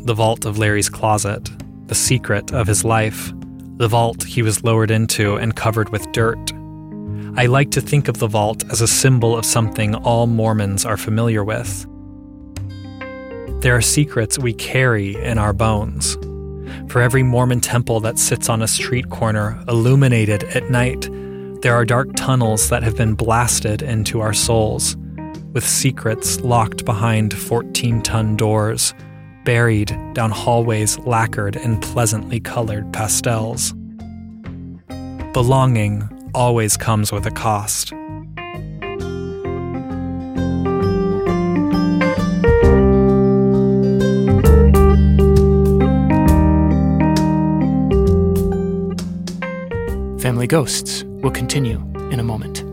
the 0.05 0.15
vault 0.15 0.45
of 0.45 0.59
Larry's 0.59 0.89
closet, 0.89 1.51
the 1.89 1.95
secret 1.97 2.55
of 2.55 2.69
his 2.69 2.85
life, 2.85 3.33
the 3.79 3.89
vault 3.89 4.23
he 4.23 4.43
was 4.43 4.63
lowered 4.63 4.93
into 4.93 5.35
and 5.35 5.57
covered 5.57 5.89
with 5.89 6.07
dirt. 6.13 6.53
I 7.35 7.47
like 7.47 7.73
to 7.73 7.81
think 7.81 8.07
of 8.07 8.21
the 8.21 8.29
vault 8.29 8.63
as 8.71 8.81
a 8.81 8.87
symbol 8.87 9.37
of 9.37 9.45
something 9.45 9.97
all 9.97 10.29
Mormons 10.29 10.85
are 10.85 10.97
familiar 10.97 11.43
with. 11.43 11.85
There 13.61 13.75
are 13.75 13.83
secrets 13.83 14.39
we 14.39 14.55
carry 14.55 15.17
in 15.17 15.37
our 15.37 15.53
bones. 15.53 16.17
For 16.89 17.03
every 17.03 17.25
Mormon 17.25 17.61
temple 17.61 17.99
that 18.03 18.21
sits 18.21 18.49
on 18.49 18.63
a 18.63 18.69
street 18.69 19.11
corner, 19.11 19.61
illuminated 19.67 20.45
at 20.45 20.71
night, 20.71 21.09
there 21.63 21.75
are 21.75 21.85
dark 21.85 22.07
tunnels 22.15 22.69
that 22.69 22.85
have 22.85 22.97
been 22.97 23.15
blasted 23.15 23.83
into 23.83 24.21
our 24.21 24.33
souls 24.33 24.97
with 25.57 25.67
secrets 25.67 26.39
locked 26.43 26.85
behind 26.85 27.33
14 27.33 28.03
ton 28.03 28.37
doors, 28.37 28.93
buried 29.47 29.89
down 30.13 30.31
hallways 30.31 30.99
lacquered 30.99 31.57
in 31.57 31.81
pleasantly 31.81 32.39
colored 32.39 32.93
pastels. 32.93 33.73
Belonging 35.33 36.07
always 36.35 36.77
comes 36.77 37.11
with 37.11 37.25
a 37.25 37.31
cost. 37.31 37.89
Family 50.21 50.47
Ghosts 50.47 51.03
will 51.05 51.31
continue 51.31 51.79
in 52.11 52.21
a 52.21 52.23
moment. 52.23 52.66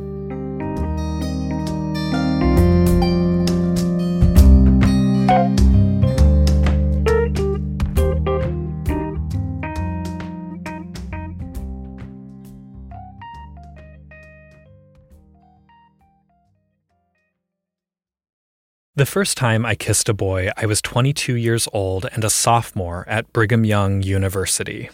The 18.95 19.07
first 19.07 19.37
time 19.37 19.65
I 19.65 19.73
kissed 19.73 20.07
a 20.07 20.13
boy, 20.13 20.51
I 20.55 20.67
was 20.67 20.79
22 20.79 21.33
years 21.33 21.67
old 21.73 22.05
and 22.13 22.23
a 22.23 22.29
sophomore 22.29 23.05
at 23.07 23.33
Brigham 23.33 23.65
Young 23.65 24.03
University. 24.03 24.91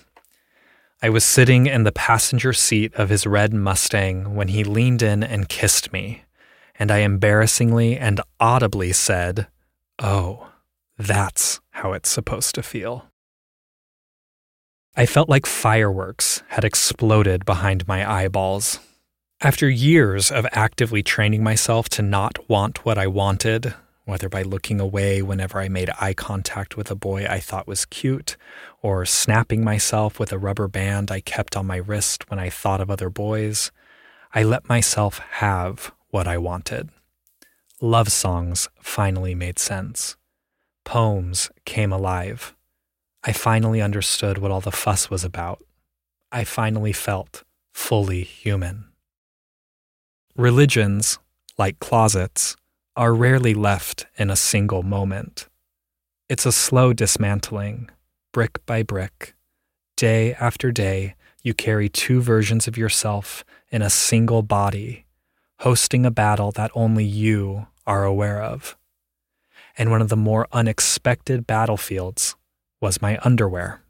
I 1.02 1.10
was 1.10 1.26
sitting 1.26 1.68
in 1.68 1.84
the 1.84 1.92
passenger 1.92 2.54
seat 2.54 2.94
of 2.94 3.10
his 3.10 3.28
red 3.28 3.54
Mustang 3.54 4.36
when 4.36 4.48
he 4.48 4.64
leaned 4.64 5.02
in 5.02 5.22
and 5.22 5.50
kissed 5.50 5.92
me, 5.92 6.24
and 6.76 6.92
I 6.92 7.00
embarrassingly 7.00 7.98
and 7.98 8.22
audibly 8.40 8.94
said, 8.94 9.48
Oh, 10.02 10.48
that's 10.98 11.60
how 11.72 11.92
it's 11.92 12.10
supposed 12.10 12.56
to 12.56 12.64
feel. 12.64 13.08
I 14.96 15.06
felt 15.08 15.28
like 15.28 15.46
fireworks 15.46 16.42
had 16.48 16.64
exploded 16.64 17.44
behind 17.44 17.86
my 17.86 18.10
eyeballs. 18.10 18.80
After 19.42 19.68
years 19.70 20.32
of 20.32 20.48
actively 20.54 21.04
training 21.04 21.44
myself 21.44 21.90
to 21.90 22.02
not 22.02 22.50
want 22.50 22.86
what 22.86 22.98
I 22.98 23.08
wanted, 23.08 23.74
whether 24.10 24.28
by 24.28 24.42
looking 24.42 24.80
away 24.80 25.22
whenever 25.22 25.60
I 25.60 25.70
made 25.70 25.90
eye 26.02 26.14
contact 26.14 26.76
with 26.76 26.92
a 26.92 26.96
boy 26.96 27.26
I 27.26 27.40
thought 27.40 27.68
was 27.68 27.86
cute, 27.86 28.36
or 28.82 29.06
snapping 29.06 29.64
myself 29.64 30.20
with 30.20 30.32
a 30.32 30.38
rubber 30.38 30.68
band 30.68 31.12
I 31.12 31.22
kept 31.22 31.56
on 31.56 31.68
my 31.68 31.78
wrist 31.78 32.30
when 32.30 32.40
I 32.40 32.50
thought 32.50 32.82
of 32.82 32.90
other 32.90 33.10
boys. 33.10 33.72
I 34.34 34.44
let 34.44 34.68
myself 34.68 35.20
have 35.20 35.92
what 36.10 36.28
I 36.28 36.38
wanted. 36.38 36.90
Love 37.82 38.12
songs 38.12 38.68
finally 38.82 39.34
made 39.36 39.60
sense. 39.60 40.18
Poems 40.84 41.50
came 41.66 41.94
alive. 41.94 42.56
I 43.24 43.32
finally 43.32 43.82
understood 43.82 44.38
what 44.38 44.52
all 44.52 44.62
the 44.62 44.72
fuss 44.72 45.10
was 45.10 45.24
about. 45.24 45.64
I 46.32 46.44
finally 46.44 46.94
felt 46.94 47.44
fully 47.74 48.24
human. 48.24 48.86
Religions, 50.36 51.20
like 51.58 51.80
closets, 51.80 52.56
are 52.96 53.14
rarely 53.14 53.54
left 53.54 54.06
in 54.18 54.30
a 54.30 54.36
single 54.36 54.84
moment. 54.84 55.48
It's 56.28 56.46
a 56.46 56.52
slow 56.52 56.94
dismantling, 56.94 57.90
brick 58.34 58.66
by 58.66 58.84
brick. 58.84 59.34
Day 59.96 60.34
after 60.36 60.72
day, 60.72 61.16
you 61.42 61.54
carry 61.54 61.90
two 61.90 62.22
versions 62.22 62.68
of 62.68 62.78
yourself 62.78 63.44
in 63.72 63.82
a 63.82 63.90
single 63.90 64.42
body, 64.42 65.06
hosting 65.60 66.06
a 66.06 66.12
battle 66.12 66.52
that 66.52 66.72
only 66.76 67.04
you 67.06 67.68
are 67.88 68.04
aware 68.04 68.42
of. 68.42 68.78
And 69.78 69.92
one 69.92 70.02
of 70.02 70.10
the 70.10 70.18
more 70.18 70.48
unexpected 70.52 71.48
battlefields 71.48 72.36
was 72.82 73.02
my 73.02 73.18
underwear. 73.24 73.82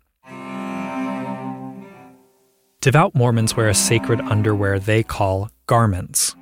Devout 2.81 3.13
Mormons 3.13 3.57
wear 3.57 3.67
a 3.67 3.73
sacred 3.73 4.21
underwear 4.21 4.79
they 4.79 5.03
call 5.03 5.49
garments. 5.65 6.35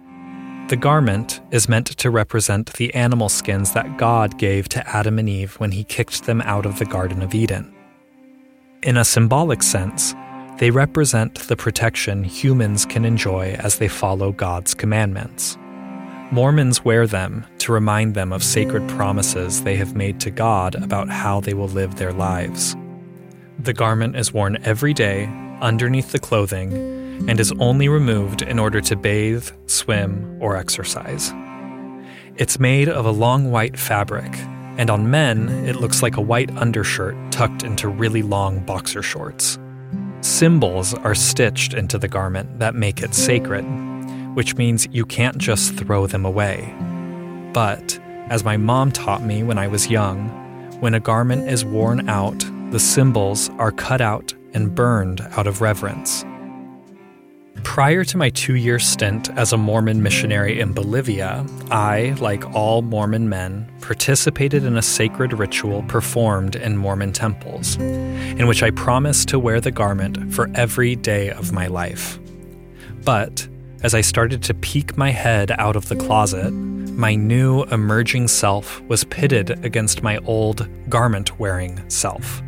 The 0.68 0.76
garment 0.76 1.40
is 1.50 1.70
meant 1.70 1.88
to 1.88 2.10
represent 2.10 2.74
the 2.74 2.94
animal 2.94 3.30
skins 3.30 3.72
that 3.72 3.98
God 3.98 4.38
gave 4.38 4.68
to 4.70 4.86
Adam 4.86 5.18
and 5.18 5.30
Eve 5.30 5.54
when 5.62 5.72
he 5.72 5.86
kicked 5.86 6.26
them 6.26 6.42
out 6.42 6.66
of 6.66 6.78
the 6.78 6.86
Garden 6.86 7.22
of 7.22 7.34
Eden. 7.34 7.74
In 8.84 8.98
a 8.98 9.06
symbolic 9.06 9.64
sense, 9.64 10.14
they 10.60 10.70
represent 10.70 11.36
the 11.48 11.56
protection 11.56 12.22
humans 12.22 12.86
can 12.86 13.06
enjoy 13.06 13.54
as 13.60 13.78
they 13.78 13.88
follow 13.88 14.34
God's 14.34 14.74
commandments. 14.74 15.58
Mormons 16.32 16.84
wear 16.84 17.08
them 17.08 17.46
to 17.60 17.72
remind 17.72 18.14
them 18.14 18.34
of 18.34 18.44
sacred 18.44 18.90
promises 18.90 19.64
they 19.64 19.78
have 19.78 19.96
made 19.96 20.20
to 20.20 20.32
God 20.32 20.76
about 20.76 21.08
how 21.08 21.40
they 21.40 21.54
will 21.54 21.70
live 21.70 21.96
their 21.96 22.12
lives. 22.12 22.76
The 23.58 23.74
garment 23.74 24.18
is 24.18 24.34
worn 24.34 24.58
every 24.66 24.94
day 24.94 25.28
underneath 25.62 26.12
the 26.12 26.20
clothing 26.20 26.97
and 27.28 27.40
is 27.40 27.54
only 27.60 27.90
removed 27.90 28.42
in 28.42 28.60
order 28.60 28.82
to 28.82 28.96
bathe, 28.96 29.50
swim, 29.66 30.38
or 30.42 30.56
exercise. 30.56 31.34
It's 32.36 32.60
made 32.60 32.88
of 32.88 33.06
a 33.06 33.12
long 33.12 33.52
white 33.52 33.80
fabric, 33.80 34.32
and 34.78 34.90
on 34.90 35.10
men, 35.10 35.50
it 35.66 35.78
looks 35.78 36.04
like 36.04 36.18
a 36.18 36.22
white 36.22 36.56
undershirt 36.58 37.16
tucked 37.32 37.64
into 37.64 37.88
really 37.88 38.22
long 38.22 38.60
boxer 38.60 39.02
shorts. 39.02 39.58
Symbols 40.22 40.94
are 40.94 41.16
stitched 41.16 41.74
into 41.74 41.98
the 41.98 42.08
garment 42.08 42.60
that 42.60 42.76
make 42.76 43.02
it 43.02 43.16
sacred, 43.16 43.64
which 44.36 44.56
means 44.56 44.88
you 44.92 45.06
can't 45.06 45.38
just 45.38 45.74
throw 45.74 46.06
them 46.06 46.26
away. 46.26 46.76
But, 47.54 48.00
as 48.30 48.44
my 48.44 48.58
mom 48.58 48.92
taught 48.92 49.24
me 49.24 49.42
when 49.42 49.58
I 49.58 49.68
was 49.68 49.90
young, 49.90 50.30
when 50.80 50.94
a 50.94 51.00
garment 51.00 51.50
is 51.50 51.66
worn 51.66 52.08
out, 52.08 52.46
the 52.72 52.80
symbols 52.80 53.50
are 53.58 53.72
cut 53.72 54.02
out 54.02 54.34
and 54.54 54.76
burned 54.76 55.22
out 55.32 55.48
of 55.48 55.62
reverence. 55.62 56.24
Prior 57.64 58.04
to 58.04 58.18
my 58.18 58.30
two 58.30 58.56
year 58.56 58.80
stint 58.80 59.30
as 59.38 59.54
a 59.54 59.58
Mormon 59.58 60.02
missionary 60.02 60.60
in 60.60 60.74
Bolivia, 60.74 61.46
I, 61.70 62.16
like 62.20 62.46
all 62.56 62.82
Mormon 62.82 63.30
men, 63.30 63.72
participated 63.82 64.64
in 64.64 64.78
a 64.78 64.82
sacred 64.82 65.34
ritual 65.34 65.84
performed 65.84 66.56
in 66.56 66.78
Mormon 66.78 67.14
temples, 67.14 67.76
in 67.78 68.48
which 68.48 68.64
I 68.64 68.72
promised 68.72 69.28
to 69.30 69.40
wear 69.40 69.62
the 69.62 69.72
garment 69.72 70.34
for 70.34 70.50
every 70.56 70.96
day 70.96 71.30
of 71.30 71.52
my 71.52 71.68
life. 71.68 72.20
But 73.06 73.48
as 73.84 73.94
I 73.94 74.02
started 74.02 74.42
to 74.44 74.54
peek 74.54 74.98
my 74.98 75.12
head 75.12 75.52
out 75.52 75.76
of 75.76 75.88
the 75.88 75.96
closet, 75.96 76.52
my 76.52 77.14
new 77.14 77.64
emerging 77.66 78.28
self 78.28 78.82
was 78.82 79.04
pitted 79.04 79.64
against 79.64 80.02
my 80.02 80.18
old 80.26 80.68
garment 80.90 81.40
wearing 81.40 81.88
self. 81.90 82.42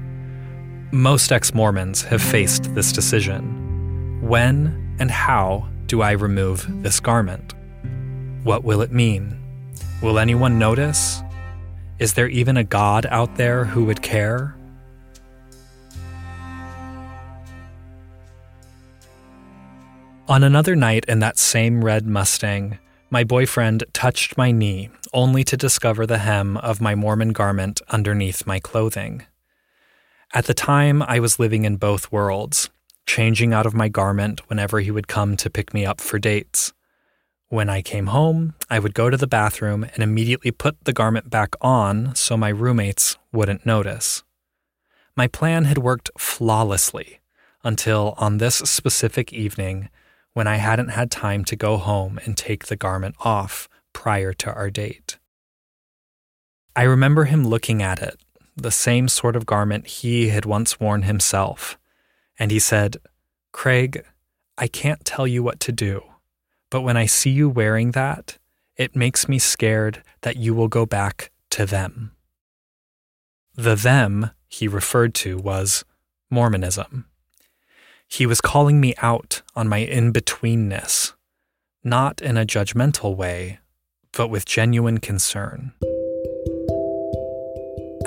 Most 0.92 1.32
ex 1.32 1.54
Mormons 1.54 2.02
have 2.02 2.22
faced 2.22 2.74
this 2.74 2.92
decision. 2.92 4.20
When 4.22 4.89
and 5.00 5.10
how 5.10 5.68
do 5.88 6.02
I 6.02 6.12
remove 6.12 6.68
this 6.84 7.00
garment? 7.00 7.54
What 8.44 8.64
will 8.64 8.82
it 8.82 8.92
mean? 8.92 9.38
Will 10.02 10.20
anyone 10.20 10.60
notice? 10.60 11.22
Is 11.98 12.14
there 12.14 12.28
even 12.28 12.58
a 12.58 12.64
God 12.64 13.06
out 13.10 13.36
there 13.36 13.66
who 13.66 13.86
would 13.86 14.02
care? 14.02 14.56
On 20.28 20.44
another 20.44 20.76
night 20.76 21.06
in 21.06 21.20
that 21.20 21.40
same 21.40 21.84
red 21.84 22.06
Mustang, 22.06 22.78
my 23.10 23.24
boyfriend 23.24 23.84
touched 23.94 24.38
my 24.38 24.52
knee 24.52 24.90
only 25.12 25.44
to 25.44 25.58
discover 25.58 26.06
the 26.06 26.20
hem 26.20 26.56
of 26.58 26.80
my 26.80 26.94
Mormon 26.94 27.34
garment 27.34 27.82
underneath 27.90 28.46
my 28.46 28.60
clothing. 28.60 29.24
At 30.32 30.46
the 30.46 30.54
time, 30.54 31.02
I 31.02 31.20
was 31.20 31.40
living 31.40 31.66
in 31.66 31.78
both 31.78 32.12
worlds, 32.12 32.70
changing 33.10 33.52
out 33.52 33.66
of 33.66 33.74
my 33.74 33.90
garment 33.90 34.48
whenever 34.50 34.80
he 34.82 34.92
would 34.92 35.08
come 35.08 35.36
to 35.36 35.50
pick 35.50 35.74
me 35.74 35.84
up 35.84 36.00
for 36.00 36.20
dates. 36.20 36.74
When 37.48 37.68
I 37.68 37.82
came 37.82 38.06
home, 38.06 38.54
I 38.70 38.78
would 38.78 38.94
go 38.94 39.10
to 39.10 39.18
the 39.18 39.26
bathroom 39.26 39.84
and 39.84 40.04
immediately 40.04 40.52
put 40.52 40.84
the 40.84 40.94
garment 40.94 41.28
back 41.28 41.56
on 41.60 42.14
so 42.14 42.38
my 42.38 42.50
roommates 42.50 43.18
wouldn't 43.34 43.66
notice. 43.66 44.24
My 45.16 45.26
plan 45.26 45.66
had 45.66 45.80
worked 45.80 46.12
flawlessly 46.20 47.20
until 47.64 48.14
on 48.20 48.38
this 48.38 48.58
specific 48.58 49.34
evening 49.34 49.90
when 50.34 50.46
I 50.46 50.58
hadn't 50.58 50.90
had 50.90 51.10
time 51.10 51.44
to 51.46 51.56
go 51.56 51.78
home 51.78 52.20
and 52.26 52.38
take 52.38 52.68
the 52.68 52.76
garment 52.76 53.16
off 53.22 53.68
prior 53.92 54.34
to 54.34 54.54
our 54.54 54.70
date. 54.70 55.18
I 56.76 56.84
remember 56.84 57.24
him 57.24 57.48
looking 57.48 57.82
at 57.82 58.04
it, 58.04 58.22
the 58.56 58.70
same 58.70 59.08
sort 59.08 59.36
of 59.36 59.48
garment 59.48 59.88
he 59.88 60.30
had 60.30 60.46
once 60.46 60.80
worn 60.80 61.02
himself, 61.02 61.80
and 62.40 62.50
he 62.50 62.60
said, 62.60 62.98
Craig, 63.52 64.04
I 64.58 64.68
can't 64.68 65.06
tell 65.06 65.28
you 65.28 65.44
what 65.44 65.60
to 65.62 65.72
do, 65.72 66.02
but 66.70 66.82
when 66.82 66.98
I 66.98 67.06
see 67.06 67.30
you 67.30 67.50
wearing 67.50 67.92
that, 67.92 68.38
it 68.78 68.96
makes 68.96 69.28
me 69.28 69.38
scared 69.38 70.04
that 70.22 70.38
you 70.38 70.54
will 70.54 70.70
go 70.70 70.86
back 70.86 71.32
to 71.52 71.66
them. 71.66 72.12
The 73.56 73.76
them 73.76 74.32
he 74.48 74.68
referred 74.68 75.14
to 75.16 75.38
was 75.38 75.84
Mormonism. 76.30 77.06
He 78.08 78.26
was 78.26 78.42
calling 78.42 78.80
me 78.80 78.96
out 79.02 79.42
on 79.56 79.68
my 79.68 79.80
in 79.80 80.14
betweenness, 80.14 81.14
not 81.84 82.22
in 82.22 82.38
a 82.38 82.46
judgmental 82.46 83.16
way, 83.16 83.60
but 84.14 84.30
with 84.30 84.46
genuine 84.46 85.00
concern. 85.00 85.74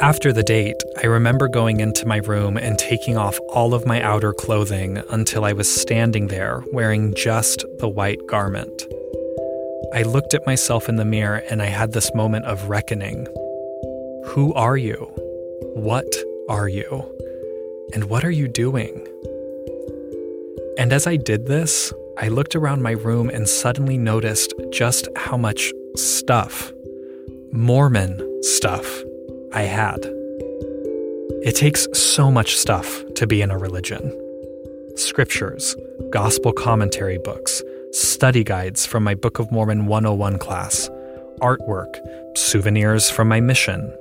After 0.02 0.32
the 0.32 0.42
date, 0.42 0.82
I 1.00 1.06
remember 1.06 1.46
going 1.46 1.78
into 1.78 2.08
my 2.08 2.16
room 2.16 2.56
and 2.56 2.76
taking 2.76 3.16
off 3.16 3.38
all 3.50 3.72
of 3.72 3.86
my 3.86 4.02
outer 4.02 4.32
clothing 4.32 5.00
until 5.10 5.44
I 5.44 5.52
was 5.52 5.72
standing 5.72 6.26
there 6.26 6.64
wearing 6.72 7.14
just 7.14 7.64
the 7.78 7.88
white 7.88 8.18
garment. 8.26 8.82
I 9.94 10.02
looked 10.02 10.34
at 10.34 10.44
myself 10.44 10.88
in 10.88 10.96
the 10.96 11.04
mirror 11.04 11.44
and 11.48 11.62
I 11.62 11.66
had 11.66 11.92
this 11.92 12.12
moment 12.16 12.46
of 12.46 12.68
reckoning. 12.68 13.28
Who 14.24 14.52
are 14.54 14.76
you? 14.76 14.96
What 15.76 16.12
are 16.48 16.66
you? 16.66 17.08
And 17.94 18.10
what 18.10 18.24
are 18.24 18.30
you 18.32 18.48
doing? 18.48 19.06
And 20.78 20.92
as 20.92 21.06
I 21.06 21.14
did 21.14 21.46
this, 21.46 21.92
I 22.18 22.26
looked 22.26 22.56
around 22.56 22.82
my 22.82 22.90
room 22.90 23.30
and 23.30 23.48
suddenly 23.48 23.98
noticed 23.98 24.52
just 24.72 25.06
how 25.14 25.36
much 25.36 25.72
stuff, 25.94 26.72
Mormon 27.52 28.42
stuff, 28.42 29.04
I 29.54 29.62
had. 29.62 29.98
It 31.44 31.56
takes 31.56 31.86
so 31.92 32.30
much 32.30 32.56
stuff 32.56 33.02
to 33.16 33.26
be 33.26 33.42
in 33.42 33.50
a 33.50 33.58
religion 33.58 34.18
scriptures, 34.96 35.74
gospel 36.10 36.52
commentary 36.52 37.18
books, 37.18 37.62
study 37.92 38.44
guides 38.44 38.84
from 38.84 39.02
my 39.02 39.14
Book 39.14 39.38
of 39.38 39.50
Mormon 39.50 39.86
101 39.86 40.38
class, 40.38 40.88
artwork, 41.40 41.98
souvenirs 42.36 43.10
from 43.10 43.28
my 43.28 43.40
mission, 43.40 43.92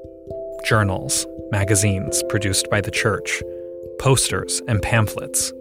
journals, 0.66 1.26
magazines 1.52 2.22
produced 2.30 2.70
by 2.70 2.82
the 2.82 2.92
church, 2.92 3.42
posters, 4.00 4.62
and 4.68 4.82
pamphlets. 4.82 5.54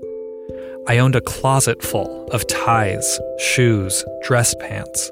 I 0.88 0.98
owned 0.98 1.14
a 1.14 1.20
closet 1.20 1.82
full 1.82 2.26
of 2.32 2.46
ties, 2.48 3.20
shoes, 3.38 4.04
dress 4.22 4.54
pants, 4.60 5.10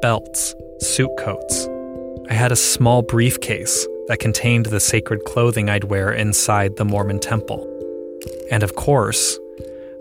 belts, 0.00 0.54
suit 0.80 1.10
coats. 1.18 1.68
I 2.30 2.34
had 2.34 2.52
a 2.52 2.56
small 2.56 3.02
briefcase 3.02 3.86
that 4.08 4.18
contained 4.18 4.66
the 4.66 4.80
sacred 4.80 5.24
clothing 5.24 5.68
I'd 5.68 5.84
wear 5.84 6.12
inside 6.12 6.76
the 6.76 6.84
Mormon 6.84 7.18
temple. 7.18 7.68
And 8.50 8.62
of 8.62 8.74
course, 8.76 9.38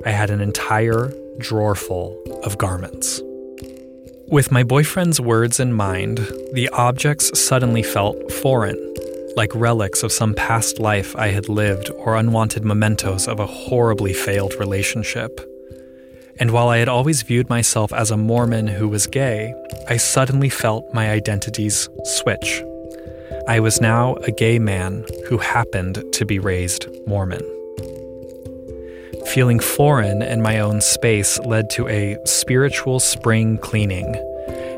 I 0.05 0.11
had 0.11 0.29
an 0.29 0.41
entire 0.41 1.11
drawer 1.39 1.75
full 1.75 2.21
of 2.43 2.57
garments. 2.57 3.21
With 4.27 4.51
my 4.51 4.63
boyfriend's 4.63 5.19
words 5.19 5.59
in 5.59 5.73
mind, 5.73 6.19
the 6.53 6.69
objects 6.73 7.37
suddenly 7.39 7.83
felt 7.83 8.31
foreign 8.31 8.77
like 9.35 9.53
relics 9.55 10.03
of 10.03 10.11
some 10.11 10.33
past 10.33 10.79
life 10.79 11.15
I 11.15 11.27
had 11.27 11.49
lived 11.49 11.89
or 11.91 12.15
unwanted 12.15 12.65
mementos 12.65 13.27
of 13.27 13.39
a 13.39 13.45
horribly 13.45 14.13
failed 14.13 14.53
relationship. 14.55 15.50
And 16.41 16.51
while 16.51 16.67
I 16.67 16.79
had 16.79 16.89
always 16.89 17.21
viewed 17.21 17.49
myself 17.49 17.93
as 17.93 18.11
a 18.11 18.17
Mormon 18.17 18.67
who 18.67 18.89
was 18.89 19.07
gay, 19.07 19.53
I 19.87 19.95
suddenly 19.95 20.49
felt 20.49 20.93
my 20.93 21.09
identities 21.09 21.87
switch. 22.03 22.63
I 23.47 23.61
was 23.61 23.79
now 23.79 24.15
a 24.15 24.31
gay 24.31 24.59
man 24.59 25.05
who 25.29 25.37
happened 25.37 26.03
to 26.11 26.25
be 26.25 26.39
raised 26.39 26.87
Mormon. 27.07 27.43
Feeling 29.27 29.61
foreign 29.61 30.21
in 30.21 30.41
my 30.41 30.59
own 30.59 30.81
space 30.81 31.39
led 31.45 31.69
to 31.69 31.87
a 31.87 32.17
spiritual 32.25 32.99
spring 32.99 33.57
cleaning 33.57 34.15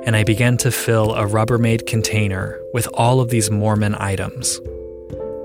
and 0.05 0.15
I 0.15 0.23
began 0.23 0.57
to 0.57 0.71
fill 0.71 1.13
a 1.13 1.25
Rubbermaid 1.25 1.87
container 1.87 2.59
with 2.73 2.87
all 2.93 3.21
of 3.21 3.29
these 3.29 3.49
Mormon 3.49 3.95
items. 3.95 4.59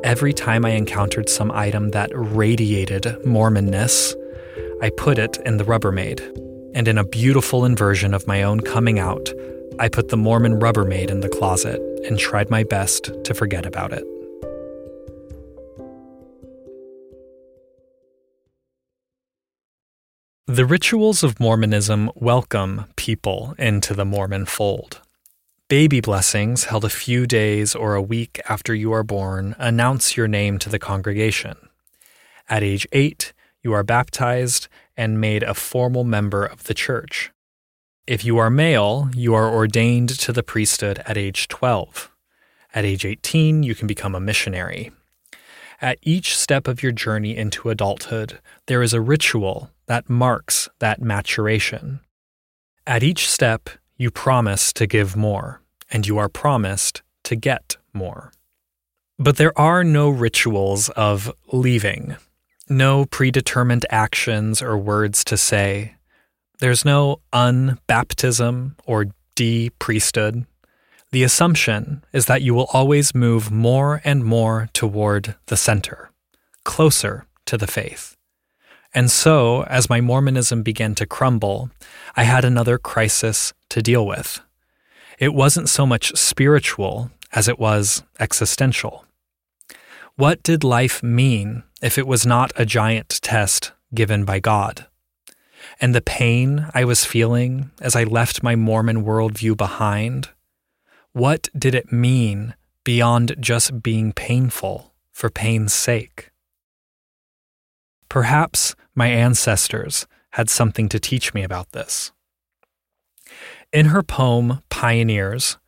Every 0.03 0.33
time 0.33 0.65
I 0.65 0.71
encountered 0.71 1.29
some 1.29 1.53
item 1.53 1.91
that 1.91 2.11
radiated 2.13 3.05
Mormonness, 3.25 4.15
I 4.81 4.91
put 4.91 5.19
it 5.19 5.38
in 5.45 5.57
the 5.57 5.64
Rubbermaid. 5.64 6.21
And 6.73 6.87
in 6.87 6.99
a 6.99 7.05
beautiful 7.05 7.64
inversion 7.64 8.14
of 8.14 8.29
my 8.29 8.45
own 8.45 8.61
coming 8.61 9.01
out, 9.01 9.29
I 9.81 9.88
put 9.88 10.09
the 10.09 10.17
Mormon 10.17 10.61
Rubbermaid 10.61 11.11
in 11.11 11.19
the 11.19 11.29
closet 11.29 11.81
and 12.05 12.17
tried 12.17 12.49
my 12.49 12.62
best 12.62 13.11
to 13.25 13.35
forget 13.35 13.67
about 13.67 13.93
it. 13.93 14.05
The 20.47 20.64
rituals 20.64 21.25
of 21.25 21.41
Mormonism 21.41 22.12
welcome 22.14 22.85
people 22.95 23.57
into 23.59 23.95
the 23.95 24.05
Mormon 24.05 24.47
fold. 24.47 25.01
Baby 25.67 26.01
blessings, 26.01 26.64
held 26.64 26.85
a 26.85 26.88
few 26.88 27.27
days 27.27 27.75
or 27.75 27.97
a 27.97 28.03
week 28.03 28.41
after 28.49 28.75
you 28.75 28.93
are 28.93 29.03
born, 29.03 29.57
announce 29.59 30.17
your 30.17 30.29
name 30.29 30.57
to 30.61 30.69
the 30.69 30.79
congregation. 30.79 31.57
At 32.49 32.62
age 32.62 32.87
8, 32.93 33.33
you 33.62 33.73
are 33.73 33.83
baptized 33.83 34.68
and 34.97 35.21
made 35.21 35.42
a 35.42 35.55
formal 35.55 36.05
member 36.05 36.44
of 36.44 36.64
the 36.64 36.75
church. 36.75 37.31
If 38.07 38.25
you 38.25 38.38
are 38.38 38.51
male, 38.51 39.11
you 39.14 39.35
are 39.35 39.53
ordained 39.53 40.09
to 40.21 40.33
the 40.33 40.42
priesthood 40.42 41.03
at 41.07 41.18
age 41.18 41.49
12. 41.49 42.11
At 42.75 42.85
age 42.85 43.05
18, 43.05 43.62
you 43.62 43.75
can 43.75 43.87
become 43.87 44.14
a 44.14 44.21
missionary. 44.21 44.92
At 45.81 45.99
each 46.03 46.37
step 46.37 46.66
of 46.66 46.83
your 46.83 46.92
journey 46.92 47.37
into 47.37 47.71
adulthood, 47.71 48.40
there 48.66 48.83
is 48.83 48.92
a 48.92 49.01
ritual 49.01 49.71
that 49.87 50.09
marks 50.09 50.68
that 50.79 51.01
maturation. 51.01 52.01
At 52.87 53.03
each 53.03 53.29
step, 53.29 53.68
you 53.97 54.11
promise 54.11 54.73
to 54.73 54.87
give 54.87 55.14
more, 55.14 55.61
and 55.90 56.07
you 56.07 56.18
are 56.18 56.29
promised 56.29 57.03
to 57.25 57.37
get 57.37 57.77
more. 57.92 58.33
But 59.18 59.37
there 59.37 59.57
are 59.59 59.85
no 59.85 60.09
rituals 60.09 60.88
of 60.90 61.33
leaving, 61.53 62.16
no 62.71 63.05
predetermined 63.07 63.87
actions 63.91 64.63
or 64.63 64.77
words 64.77 65.25
to 65.25 65.37
say. 65.37 65.95
There's 66.59 66.85
no 66.85 67.21
unbaptism 67.33 68.75
or 68.85 69.07
de 69.35 69.71
priesthood. 69.79 70.47
The 71.11 71.23
assumption 71.23 72.05
is 72.13 72.27
that 72.27 72.43
you 72.43 72.55
will 72.55 72.69
always 72.73 73.15
move 73.15 73.51
more 73.51 74.01
and 74.05 74.25
more 74.25 74.69
toward 74.73 75.37
the 75.47 75.57
center, 75.57 76.11
closer 76.65 77.27
to 77.47 77.57
the 77.57 77.67
faith. 77.67 78.17
And 78.95 79.11
so, 79.11 79.65
as 79.65 79.89
my 79.89 80.01
Mormonism 80.01 80.63
began 80.63 80.95
to 80.97 81.07
crumble, 81.07 81.71
I 82.17 82.25
had 82.25 82.45
another 82.45 82.79
crisis 82.79 83.53
to 83.71 83.83
deal 83.83 84.07
with. 84.07 84.41
It 85.19 85.35
wasn't 85.35 85.69
so 85.69 85.87
much 85.87 86.17
spiritual 86.17 87.11
as 87.33 87.49
it 87.49 87.59
was 87.59 88.03
existential. 88.19 89.05
What 90.19 90.43
did 90.43 90.65
life 90.65 91.01
mean 91.01 91.63
if 91.81 91.97
it 91.97 92.05
was 92.05 92.27
not 92.27 92.51
a 92.57 92.67
giant 92.67 93.21
test 93.23 93.71
given 93.95 94.25
by 94.25 94.41
God? 94.41 94.89
And 95.81 95.95
the 95.95 96.01
pain 96.01 96.67
I 96.75 96.85
was 96.85 97.05
feeling 97.05 97.71
as 97.81 97.95
I 97.95 98.03
left 98.03 98.43
my 98.43 98.57
Mormon 98.57 99.05
worldview 99.05 99.57
behind 99.57 100.31
what 101.13 101.49
did 101.57 101.73
it 101.73 101.93
mean 101.93 102.57
beyond 102.83 103.37
just 103.39 103.81
being 103.81 104.13
painful 104.13 104.93
for 105.13 105.31
pain's 105.31 105.73
sake? 105.73 106.33
Perhaps 108.09 108.75
my 108.97 109.07
ancestors 109.07 110.09
had 110.31 110.51
something 110.51 110.89
to 110.89 110.99
teach 110.99 111.33
me 111.33 111.45
about 111.45 111.71
this. 111.71 112.11
In 113.73 113.87
her 113.87 114.03
poem, 114.03 114.65
Pioneers, 114.69 115.59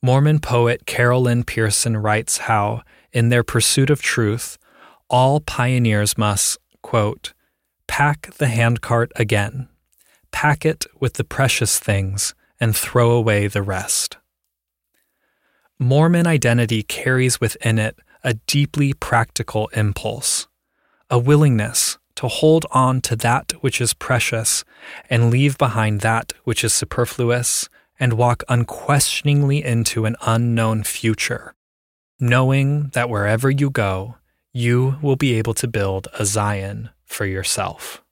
Mormon 0.00 0.38
poet 0.38 0.86
Carol 0.86 1.22
Lynn 1.22 1.42
Pearson 1.42 1.96
writes 1.96 2.38
how, 2.38 2.84
in 3.16 3.30
their 3.30 3.42
pursuit 3.42 3.88
of 3.88 4.02
truth, 4.02 4.58
all 5.08 5.40
pioneers 5.40 6.18
must, 6.18 6.58
quote, 6.82 7.32
pack 7.86 8.30
the 8.34 8.48
handcart 8.48 9.10
again, 9.16 9.68
pack 10.32 10.66
it 10.66 10.84
with 11.00 11.14
the 11.14 11.24
precious 11.24 11.78
things, 11.78 12.34
and 12.60 12.76
throw 12.76 13.12
away 13.12 13.46
the 13.46 13.62
rest. 13.62 14.18
Mormon 15.78 16.26
identity 16.26 16.82
carries 16.82 17.40
within 17.40 17.78
it 17.78 17.98
a 18.22 18.34
deeply 18.46 18.92
practical 18.92 19.68
impulse, 19.68 20.46
a 21.08 21.18
willingness 21.18 21.96
to 22.16 22.28
hold 22.28 22.66
on 22.70 23.00
to 23.00 23.16
that 23.16 23.52
which 23.62 23.80
is 23.80 23.94
precious 23.94 24.62
and 25.08 25.30
leave 25.30 25.56
behind 25.56 26.02
that 26.02 26.34
which 26.44 26.62
is 26.62 26.74
superfluous 26.74 27.70
and 27.98 28.12
walk 28.12 28.42
unquestioningly 28.50 29.64
into 29.64 30.04
an 30.04 30.16
unknown 30.20 30.84
future, 30.84 31.54
knowing 32.18 32.88
that 32.94 33.10
wherever 33.10 33.50
you 33.50 33.70
go, 33.70 34.16
you 34.52 34.96
will 35.02 35.16
be 35.16 35.34
able 35.34 35.54
to 35.54 35.68
build 35.68 36.08
a 36.18 36.24
Zion 36.24 36.90
for 37.04 37.26
yourself. 37.26 38.02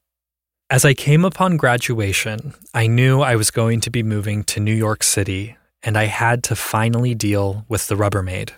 As 0.70 0.84
I 0.84 0.94
came 0.94 1.24
upon 1.24 1.56
graduation, 1.56 2.54
I 2.72 2.86
knew 2.86 3.20
I 3.20 3.36
was 3.36 3.50
going 3.50 3.80
to 3.80 3.90
be 3.90 4.02
moving 4.02 4.44
to 4.44 4.60
New 4.60 4.74
York 4.74 5.02
City, 5.02 5.56
and 5.82 5.96
I 5.96 6.04
had 6.04 6.42
to 6.44 6.56
finally 6.56 7.14
deal 7.14 7.64
with 7.68 7.88
the 7.88 7.94
Rubbermaid. 7.94 8.52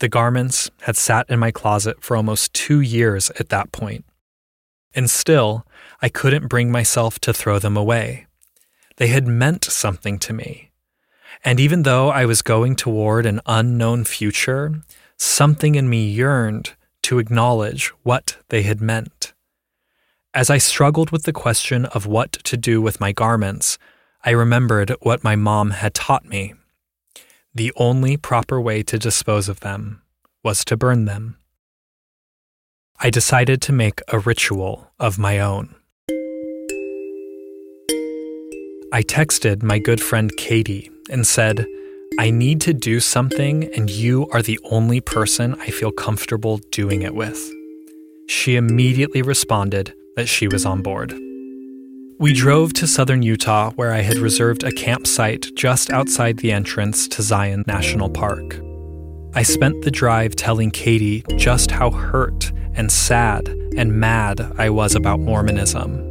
The 0.00 0.08
garments 0.08 0.70
had 0.82 0.96
sat 0.96 1.28
in 1.28 1.38
my 1.38 1.50
closet 1.50 2.02
for 2.02 2.16
almost 2.16 2.54
two 2.54 2.80
years 2.80 3.30
at 3.38 3.50
that 3.50 3.70
point, 3.70 4.04
and 4.94 5.10
still, 5.10 5.66
I 6.02 6.08
couldn't 6.08 6.48
bring 6.48 6.72
myself 6.72 7.18
to 7.20 7.34
throw 7.34 7.58
them 7.58 7.76
away. 7.76 8.26
They 8.96 9.08
had 9.08 9.26
meant 9.26 9.64
something 9.64 10.18
to 10.20 10.32
me. 10.32 10.69
And 11.42 11.58
even 11.58 11.84
though 11.84 12.10
I 12.10 12.26
was 12.26 12.42
going 12.42 12.76
toward 12.76 13.24
an 13.24 13.40
unknown 13.46 14.04
future, 14.04 14.82
something 15.16 15.74
in 15.74 15.88
me 15.88 16.06
yearned 16.06 16.74
to 17.02 17.18
acknowledge 17.18 17.88
what 18.02 18.36
they 18.50 18.62
had 18.62 18.80
meant. 18.80 19.32
As 20.34 20.50
I 20.50 20.58
struggled 20.58 21.10
with 21.10 21.24
the 21.24 21.32
question 21.32 21.86
of 21.86 22.06
what 22.06 22.32
to 22.44 22.56
do 22.56 22.82
with 22.82 23.00
my 23.00 23.12
garments, 23.12 23.78
I 24.22 24.30
remembered 24.30 24.94
what 25.00 25.24
my 25.24 25.34
mom 25.34 25.70
had 25.70 25.94
taught 25.94 26.26
me. 26.26 26.54
The 27.54 27.72
only 27.76 28.16
proper 28.16 28.60
way 28.60 28.82
to 28.84 28.98
dispose 28.98 29.48
of 29.48 29.60
them 29.60 30.02
was 30.44 30.64
to 30.66 30.76
burn 30.76 31.06
them. 31.06 31.38
I 33.00 33.08
decided 33.08 33.62
to 33.62 33.72
make 33.72 34.02
a 34.08 34.18
ritual 34.18 34.92
of 35.00 35.18
my 35.18 35.40
own. 35.40 35.74
I 38.92 39.02
texted 39.02 39.62
my 39.62 39.78
good 39.78 40.02
friend 40.02 40.30
Katie 40.36 40.90
and 41.10 41.26
said, 41.26 41.66
I 42.18 42.30
need 42.30 42.60
to 42.62 42.74
do 42.74 43.00
something, 43.00 43.64
and 43.74 43.88
you 43.88 44.28
are 44.32 44.42
the 44.42 44.58
only 44.64 45.00
person 45.00 45.54
I 45.60 45.70
feel 45.70 45.92
comfortable 45.92 46.58
doing 46.70 47.02
it 47.02 47.14
with. 47.14 47.38
She 48.26 48.56
immediately 48.56 49.22
responded 49.22 49.94
that 50.16 50.28
she 50.28 50.48
was 50.48 50.66
on 50.66 50.82
board. 50.82 51.12
We 52.18 52.34
drove 52.34 52.74
to 52.74 52.86
southern 52.86 53.22
Utah, 53.22 53.70
where 53.76 53.92
I 53.92 54.00
had 54.00 54.18
reserved 54.18 54.62
a 54.62 54.72
campsite 54.72 55.46
just 55.54 55.90
outside 55.90 56.38
the 56.38 56.52
entrance 56.52 57.08
to 57.08 57.22
Zion 57.22 57.64
National 57.66 58.10
Park. 58.10 58.60
I 59.34 59.42
spent 59.42 59.82
the 59.82 59.90
drive 59.90 60.36
telling 60.36 60.70
Katie 60.70 61.24
just 61.36 61.70
how 61.70 61.90
hurt 61.90 62.52
and 62.74 62.90
sad 62.92 63.48
and 63.76 63.92
mad 63.94 64.40
I 64.58 64.70
was 64.70 64.94
about 64.94 65.20
Mormonism. 65.20 66.09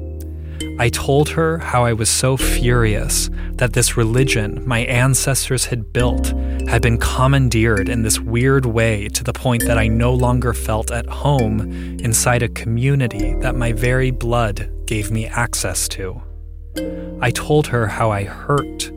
I 0.80 0.88
told 0.88 1.28
her 1.32 1.58
how 1.58 1.84
I 1.84 1.92
was 1.92 2.10
so 2.10 2.38
furious 2.38 3.30
that 3.56 3.74
this 3.74 3.98
religion 3.98 4.66
my 4.66 4.80
ancestors 4.80 5.66
had 5.66 5.92
built 5.92 6.28
had 6.70 6.82
been 6.82 6.98
commandeered 6.98 7.90
in 7.90 8.04
this 8.04 8.22
weird 8.22 8.66
way 8.66 9.10
to 9.10 9.22
the 9.22 9.34
point 9.34 9.66
that 9.66 9.78
I 9.78 9.90
no 9.90 10.14
longer 10.14 10.54
felt 10.54 10.90
at 10.90 11.06
home 11.06 11.60
inside 12.00 12.44
a 12.44 12.48
community 12.48 13.34
that 13.42 13.58
my 13.58 13.74
very 13.74 14.10
blood 14.10 14.72
gave 14.86 15.12
me 15.12 15.28
access 15.28 15.90
to. 15.90 16.22
I 17.20 17.32
told 17.32 17.68
her 17.68 17.86
how 17.86 18.12
I 18.12 18.24
hurt, 18.24 18.90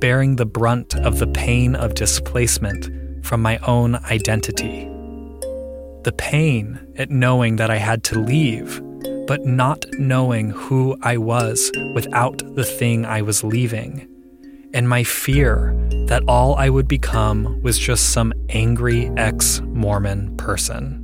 bearing 0.00 0.36
the 0.36 0.44
brunt 0.44 0.94
of 0.96 1.18
the 1.18 1.28
pain 1.28 1.74
of 1.74 1.94
displacement 1.94 3.24
from 3.24 3.40
my 3.40 3.56
own 3.66 3.94
identity. 4.10 4.84
The 6.02 6.14
pain 6.18 6.92
at 6.98 7.08
knowing 7.08 7.56
that 7.56 7.70
I 7.70 7.76
had 7.76 8.04
to 8.04 8.18
leave 8.18 8.82
but 9.26 9.44
not 9.44 9.84
knowing 9.98 10.50
who 10.50 10.96
I 11.02 11.16
was 11.16 11.70
without 11.94 12.38
the 12.54 12.64
thing 12.64 13.04
I 13.04 13.22
was 13.22 13.44
leaving, 13.44 14.08
and 14.74 14.88
my 14.88 15.04
fear 15.04 15.74
that 16.06 16.22
all 16.26 16.54
I 16.56 16.68
would 16.68 16.88
become 16.88 17.60
was 17.62 17.78
just 17.78 18.12
some 18.12 18.32
angry 18.48 19.10
ex 19.16 19.60
Mormon 19.60 20.36
person. 20.36 20.98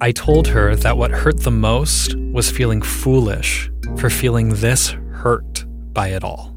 I 0.00 0.12
told 0.12 0.48
her 0.48 0.76
that 0.76 0.96
what 0.96 1.10
hurt 1.10 1.40
the 1.40 1.50
most 1.50 2.14
was 2.32 2.50
feeling 2.50 2.82
foolish 2.82 3.70
for 3.96 4.10
feeling 4.10 4.50
this 4.50 4.90
hurt 4.90 5.64
by 5.92 6.08
it 6.08 6.24
all. 6.24 6.54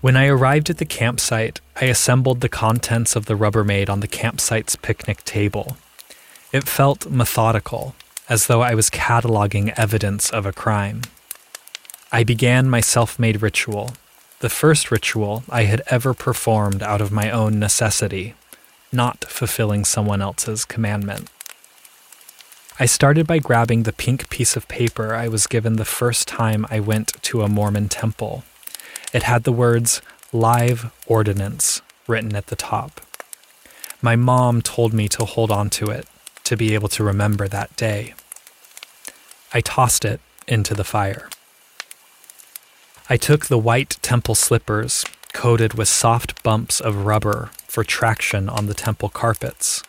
When 0.00 0.16
I 0.16 0.28
arrived 0.28 0.70
at 0.70 0.78
the 0.78 0.86
campsite, 0.86 1.60
I 1.80 1.86
assembled 1.86 2.40
the 2.40 2.48
contents 2.48 3.16
of 3.16 3.26
the 3.26 3.36
Rubbermaid 3.36 3.90
on 3.90 4.00
the 4.00 4.08
campsite's 4.08 4.76
picnic 4.76 5.24
table 5.24 5.76
it 6.52 6.68
felt 6.68 7.10
methodical, 7.10 7.94
as 8.28 8.46
though 8.46 8.62
I 8.62 8.74
was 8.74 8.90
cataloging 8.90 9.72
evidence 9.76 10.30
of 10.30 10.46
a 10.46 10.52
crime. 10.52 11.02
I 12.12 12.24
began 12.24 12.68
my 12.68 12.80
self 12.80 13.18
made 13.18 13.42
ritual, 13.42 13.92
the 14.40 14.48
first 14.48 14.90
ritual 14.90 15.44
I 15.48 15.64
had 15.64 15.82
ever 15.86 16.14
performed 16.14 16.82
out 16.82 17.00
of 17.00 17.12
my 17.12 17.30
own 17.30 17.58
necessity, 17.58 18.34
not 18.90 19.24
fulfilling 19.24 19.84
someone 19.84 20.20
else's 20.20 20.64
commandment. 20.64 21.30
I 22.80 22.86
started 22.86 23.26
by 23.26 23.38
grabbing 23.38 23.82
the 23.82 23.92
pink 23.92 24.30
piece 24.30 24.56
of 24.56 24.66
paper 24.66 25.14
I 25.14 25.28
was 25.28 25.46
given 25.46 25.76
the 25.76 25.84
first 25.84 26.26
time 26.26 26.66
I 26.70 26.80
went 26.80 27.12
to 27.24 27.42
a 27.42 27.48
Mormon 27.48 27.88
temple. 27.90 28.42
It 29.12 29.24
had 29.24 29.44
the 29.44 29.52
words 29.52 30.00
Live 30.32 30.90
Ordinance 31.06 31.82
written 32.08 32.34
at 32.34 32.46
the 32.46 32.56
top. 32.56 33.02
My 34.00 34.16
mom 34.16 34.62
told 34.62 34.94
me 34.94 35.08
to 35.08 35.26
hold 35.26 35.50
on 35.50 35.68
to 35.70 35.90
it, 35.90 36.06
to 36.44 36.56
be 36.56 36.74
able 36.74 36.88
to 36.88 37.04
remember 37.04 37.48
that 37.48 37.74
day. 37.76 38.14
I 39.52 39.60
tossed 39.60 40.04
it 40.04 40.20
into 40.46 40.74
the 40.74 40.84
fire. 40.84 41.28
I 43.08 43.16
took 43.16 43.46
the 43.46 43.58
white 43.58 43.98
temple 44.02 44.36
slippers, 44.36 45.04
coated 45.32 45.74
with 45.74 45.88
soft 45.88 46.42
bumps 46.42 46.80
of 46.80 47.04
rubber 47.04 47.50
for 47.66 47.82
traction 47.82 48.48
on 48.48 48.66
the 48.66 48.74
temple 48.74 49.08
carpets. 49.08 49.82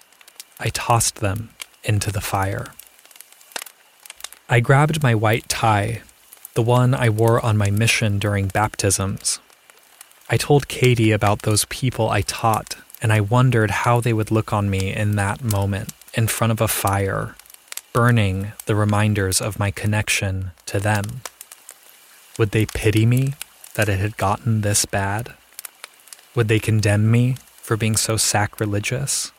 I 0.60 0.70
tossed 0.70 1.18
them 1.18 1.50
into 1.84 2.12
the 2.12 2.22
fire. 2.22 2.74
I 4.50 4.60
grabbed 4.60 5.04
my 5.04 5.14
white 5.14 5.48
tie, 5.48 6.02
the 6.56 6.64
one 6.64 6.94
I 6.94 7.10
wore 7.10 7.44
on 7.44 7.58
my 7.58 7.70
mission 7.70 8.20
during 8.20 8.48
baptisms. 8.48 9.40
I 10.30 10.38
told 10.38 10.68
Katie 10.68 11.12
about 11.12 11.44
those 11.44 11.66
people 11.66 12.10
I 12.10 12.22
taught, 12.22 12.78
and 13.02 13.14
I 13.14 13.22
wondered 13.22 13.72
how 13.72 14.02
they 14.02 14.14
would 14.14 14.32
look 14.32 14.52
on 14.52 14.70
me 14.70 14.94
in 14.94 15.16
that 15.16 15.44
moment 15.44 15.94
in 16.14 16.28
front 16.28 16.52
of 16.52 16.62
a 16.62 16.68
fire, 16.68 17.36
burning 17.94 18.52
the 18.66 18.76
reminders 18.76 19.42
of 19.42 19.60
my 19.60 19.72
connection 19.72 20.52
to 20.66 20.80
them. 20.80 21.22
Would 22.38 22.52
they 22.52 22.66
pity 22.66 23.06
me 23.06 23.34
that 23.76 23.90
it 23.90 24.00
had 24.00 24.18
gotten 24.18 24.62
this 24.62 24.86
bad? 24.86 25.34
Would 26.36 26.48
they 26.48 26.60
condemn 26.60 27.12
me 27.12 27.36
for 27.58 27.78
being 27.78 27.96
so 27.96 28.18
sacrilegious? 28.18 29.32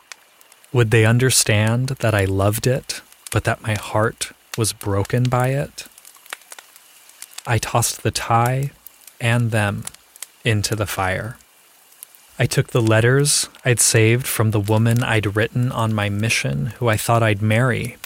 Would 0.72 0.90
they 0.90 1.04
understand 1.04 1.88
that 1.88 2.14
I 2.14 2.24
loved 2.24 2.66
it, 2.66 3.02
but 3.30 3.44
that 3.44 3.62
my 3.62 3.74
heart 3.74 4.32
was 4.56 4.72
broken 4.72 5.24
by 5.24 5.48
it? 5.48 5.86
I 7.46 7.58
tossed 7.58 8.02
the 8.02 8.10
tie 8.10 8.70
and 9.20 9.50
them 9.50 9.84
into 10.44 10.76
the 10.76 10.86
fire. 10.86 11.36
I 12.38 12.46
took 12.46 12.68
the 12.68 12.80
letters 12.80 13.48
I'd 13.64 13.80
saved 13.80 14.26
from 14.26 14.50
the 14.50 14.60
woman 14.60 15.04
I'd 15.04 15.36
written 15.36 15.70
on 15.70 15.92
my 15.92 16.08
mission 16.08 16.66
who 16.78 16.88
I 16.88 16.96
thought 16.96 17.22
I'd 17.22 17.42
marry, 17.42 17.98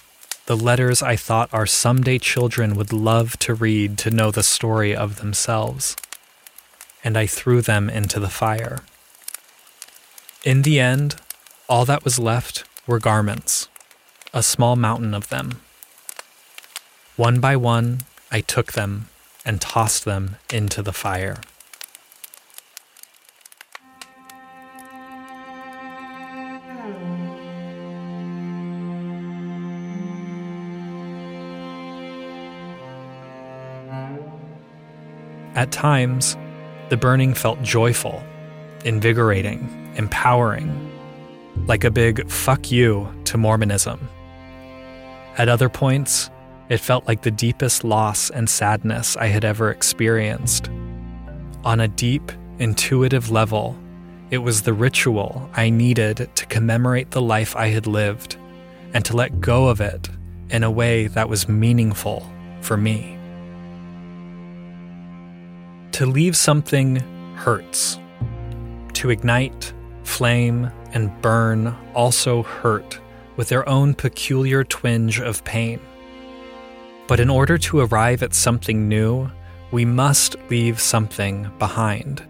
the 0.46 0.56
letters 0.56 1.02
I 1.02 1.16
thought 1.16 1.52
our 1.52 1.66
someday 1.66 2.18
children 2.18 2.74
would 2.74 2.92
love 2.92 3.38
to 3.40 3.54
read 3.54 3.98
to 3.98 4.10
know 4.10 4.30
the 4.30 4.42
story 4.42 4.94
of 4.94 5.20
themselves, 5.20 5.96
and 7.04 7.16
I 7.16 7.26
threw 7.26 7.60
them 7.62 7.88
into 7.88 8.18
the 8.18 8.28
fire. 8.28 8.80
In 10.44 10.62
the 10.62 10.80
end, 10.80 11.16
all 11.68 11.84
that 11.84 12.04
was 12.04 12.18
left 12.18 12.64
were 12.86 12.98
garments, 12.98 13.68
a 14.32 14.42
small 14.42 14.76
mountain 14.76 15.14
of 15.14 15.28
them. 15.28 15.60
One 17.16 17.40
by 17.40 17.56
one, 17.56 18.02
I 18.30 18.40
took 18.40 18.72
them 18.72 19.08
and 19.44 19.60
tossed 19.60 20.04
them 20.04 20.36
into 20.52 20.82
the 20.82 20.92
fire. 20.92 21.38
At 35.56 35.72
times, 35.72 36.36
the 36.90 36.98
burning 36.98 37.32
felt 37.32 37.62
joyful, 37.62 38.22
invigorating, 38.84 39.92
empowering, 39.96 40.92
like 41.66 41.82
a 41.82 41.90
big 41.90 42.30
fuck 42.30 42.70
you 42.70 43.08
to 43.24 43.38
Mormonism. 43.38 44.06
At 45.38 45.48
other 45.48 45.70
points, 45.70 46.30
it 46.68 46.78
felt 46.78 47.08
like 47.08 47.22
the 47.22 47.30
deepest 47.30 47.84
loss 47.84 48.28
and 48.28 48.50
sadness 48.50 49.16
I 49.16 49.28
had 49.28 49.46
ever 49.46 49.70
experienced. 49.70 50.68
On 51.64 51.80
a 51.80 51.88
deep, 51.88 52.32
intuitive 52.58 53.30
level, 53.30 53.78
it 54.30 54.38
was 54.38 54.60
the 54.60 54.74
ritual 54.74 55.48
I 55.54 55.70
needed 55.70 56.28
to 56.34 56.46
commemorate 56.46 57.12
the 57.12 57.22
life 57.22 57.56
I 57.56 57.68
had 57.68 57.86
lived 57.86 58.36
and 58.92 59.04
to 59.06 59.16
let 59.16 59.40
go 59.40 59.68
of 59.68 59.80
it 59.80 60.10
in 60.50 60.62
a 60.62 60.70
way 60.70 61.06
that 61.06 61.30
was 61.30 61.48
meaningful 61.48 62.30
for 62.60 62.76
me. 62.76 63.15
To 65.96 66.04
leave 66.04 66.36
something 66.36 66.96
hurts. 67.36 67.98
To 68.92 69.08
ignite, 69.08 69.72
flame, 70.04 70.70
and 70.92 71.22
burn 71.22 71.74
also 71.94 72.42
hurt 72.42 73.00
with 73.36 73.48
their 73.48 73.66
own 73.66 73.94
peculiar 73.94 74.62
twinge 74.62 75.20
of 75.20 75.42
pain. 75.44 75.80
But 77.08 77.18
in 77.18 77.30
order 77.30 77.56
to 77.56 77.80
arrive 77.80 78.22
at 78.22 78.34
something 78.34 78.90
new, 78.90 79.30
we 79.70 79.86
must 79.86 80.36
leave 80.50 80.82
something 80.82 81.50
behind. 81.58 82.22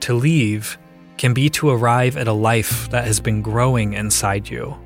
To 0.00 0.12
leave 0.12 0.76
can 1.16 1.32
be 1.32 1.48
to 1.48 1.70
arrive 1.70 2.18
at 2.18 2.28
a 2.28 2.32
life 2.34 2.90
that 2.90 3.06
has 3.06 3.18
been 3.18 3.40
growing 3.40 3.94
inside 3.94 4.46
you, 4.46 4.76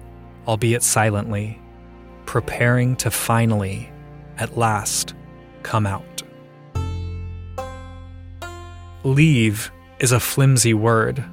albeit 0.47 0.85
silently, 0.85 1.61
preparing 2.27 2.95
to 2.95 3.11
finally, 3.11 3.91
at 4.39 4.57
last, 4.57 5.15
come 5.65 5.85
out. 5.85 6.12
Leave 9.05 9.73
is 9.99 10.13
a 10.13 10.21
flimsy 10.21 10.73
word. 10.75 11.25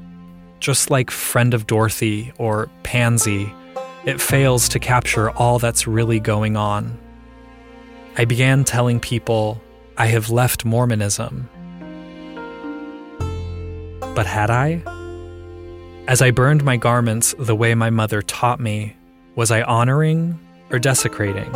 Just 0.59 0.89
like 0.89 1.11
friend 1.11 1.53
of 1.53 1.67
Dorothy 1.67 2.33
or 2.39 2.67
pansy, 2.81 3.53
it 4.05 4.19
fails 4.19 4.67
to 4.69 4.79
capture 4.79 5.29
all 5.29 5.59
that's 5.59 5.85
really 5.85 6.19
going 6.19 6.57
on. 6.57 6.97
I 8.17 8.25
began 8.25 8.63
telling 8.63 8.99
people 8.99 9.61
I 9.97 10.07
have 10.07 10.31
left 10.31 10.65
Mormonism. 10.65 11.47
But 14.15 14.25
had 14.25 14.49
I? 14.49 14.81
As 16.07 16.23
I 16.23 16.31
burned 16.31 16.63
my 16.63 16.75
garments 16.75 17.35
the 17.37 17.55
way 17.55 17.75
my 17.75 17.91
mother 17.91 18.23
taught 18.23 18.59
me, 18.59 18.95
was 19.35 19.51
I 19.51 19.61
honoring 19.61 20.39
or 20.71 20.79
desecrating? 20.79 21.53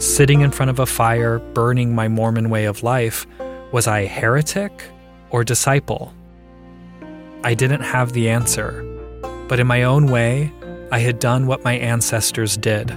Sitting 0.00 0.40
in 0.40 0.50
front 0.50 0.70
of 0.70 0.78
a 0.78 0.86
fire, 0.86 1.38
burning 1.38 1.94
my 1.94 2.08
Mormon 2.08 2.48
way 2.48 2.64
of 2.64 2.82
life, 2.82 3.26
was 3.72 3.86
I 3.86 4.06
heretic 4.06 4.82
or 5.32 5.42
disciple? 5.42 6.14
I 7.42 7.54
didn't 7.54 7.80
have 7.80 8.12
the 8.12 8.28
answer, 8.28 8.84
but 9.48 9.58
in 9.58 9.66
my 9.66 9.82
own 9.82 10.06
way, 10.06 10.52
I 10.92 11.00
had 11.00 11.18
done 11.18 11.46
what 11.46 11.64
my 11.64 11.72
ancestors 11.72 12.56
did. 12.56 12.96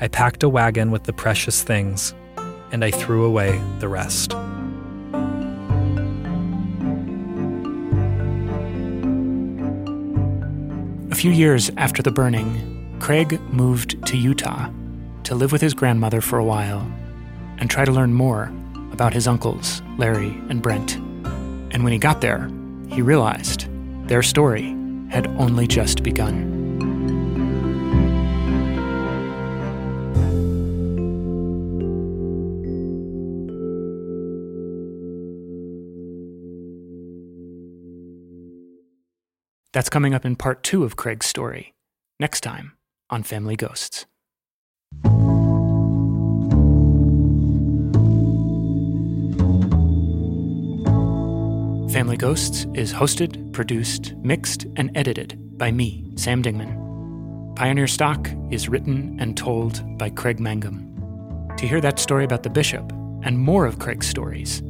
I 0.00 0.08
packed 0.08 0.42
a 0.42 0.48
wagon 0.48 0.90
with 0.90 1.02
the 1.04 1.12
precious 1.12 1.62
things, 1.62 2.14
and 2.72 2.82
I 2.84 2.90
threw 2.90 3.24
away 3.24 3.60
the 3.80 3.88
rest. 3.88 4.32
A 11.10 11.14
few 11.14 11.32
years 11.32 11.70
after 11.76 12.02
the 12.02 12.12
burning, 12.12 12.96
Craig 13.00 13.38
moved 13.52 14.06
to 14.06 14.16
Utah 14.16 14.70
to 15.24 15.34
live 15.34 15.52
with 15.52 15.60
his 15.60 15.74
grandmother 15.74 16.20
for 16.20 16.38
a 16.38 16.44
while 16.44 16.90
and 17.58 17.68
try 17.68 17.84
to 17.84 17.92
learn 17.92 18.14
more 18.14 18.52
about 18.92 19.12
his 19.12 19.26
uncles, 19.26 19.82
Larry 19.98 20.30
and 20.48 20.62
Brent. 20.62 21.09
And 21.72 21.84
when 21.84 21.92
he 21.92 21.98
got 21.98 22.20
there, 22.20 22.50
he 22.88 23.02
realized 23.02 23.66
their 24.08 24.22
story 24.22 24.76
had 25.10 25.26
only 25.38 25.66
just 25.66 26.02
begun. 26.02 26.60
That's 39.72 39.88
coming 39.88 40.14
up 40.14 40.24
in 40.24 40.34
part 40.34 40.64
two 40.64 40.82
of 40.82 40.96
Craig's 40.96 41.26
story, 41.26 41.74
next 42.18 42.40
time 42.40 42.72
on 43.08 43.22
Family 43.22 43.54
Ghosts. 43.56 44.06
Family 51.92 52.16
Ghosts 52.16 52.68
is 52.72 52.92
hosted, 52.92 53.52
produced, 53.52 54.14
mixed, 54.22 54.64
and 54.76 54.96
edited 54.96 55.36
by 55.58 55.72
me, 55.72 56.08
Sam 56.14 56.40
Dingman. 56.40 57.56
Pioneer 57.56 57.88
Stock 57.88 58.30
is 58.52 58.68
written 58.68 59.18
and 59.18 59.36
told 59.36 59.82
by 59.98 60.08
Craig 60.08 60.38
Mangum. 60.38 60.86
To 61.56 61.66
hear 61.66 61.80
that 61.80 61.98
story 61.98 62.24
about 62.24 62.44
the 62.44 62.48
bishop 62.48 62.92
and 63.24 63.36
more 63.36 63.66
of 63.66 63.80
Craig's 63.80 64.06
stories, 64.06 64.62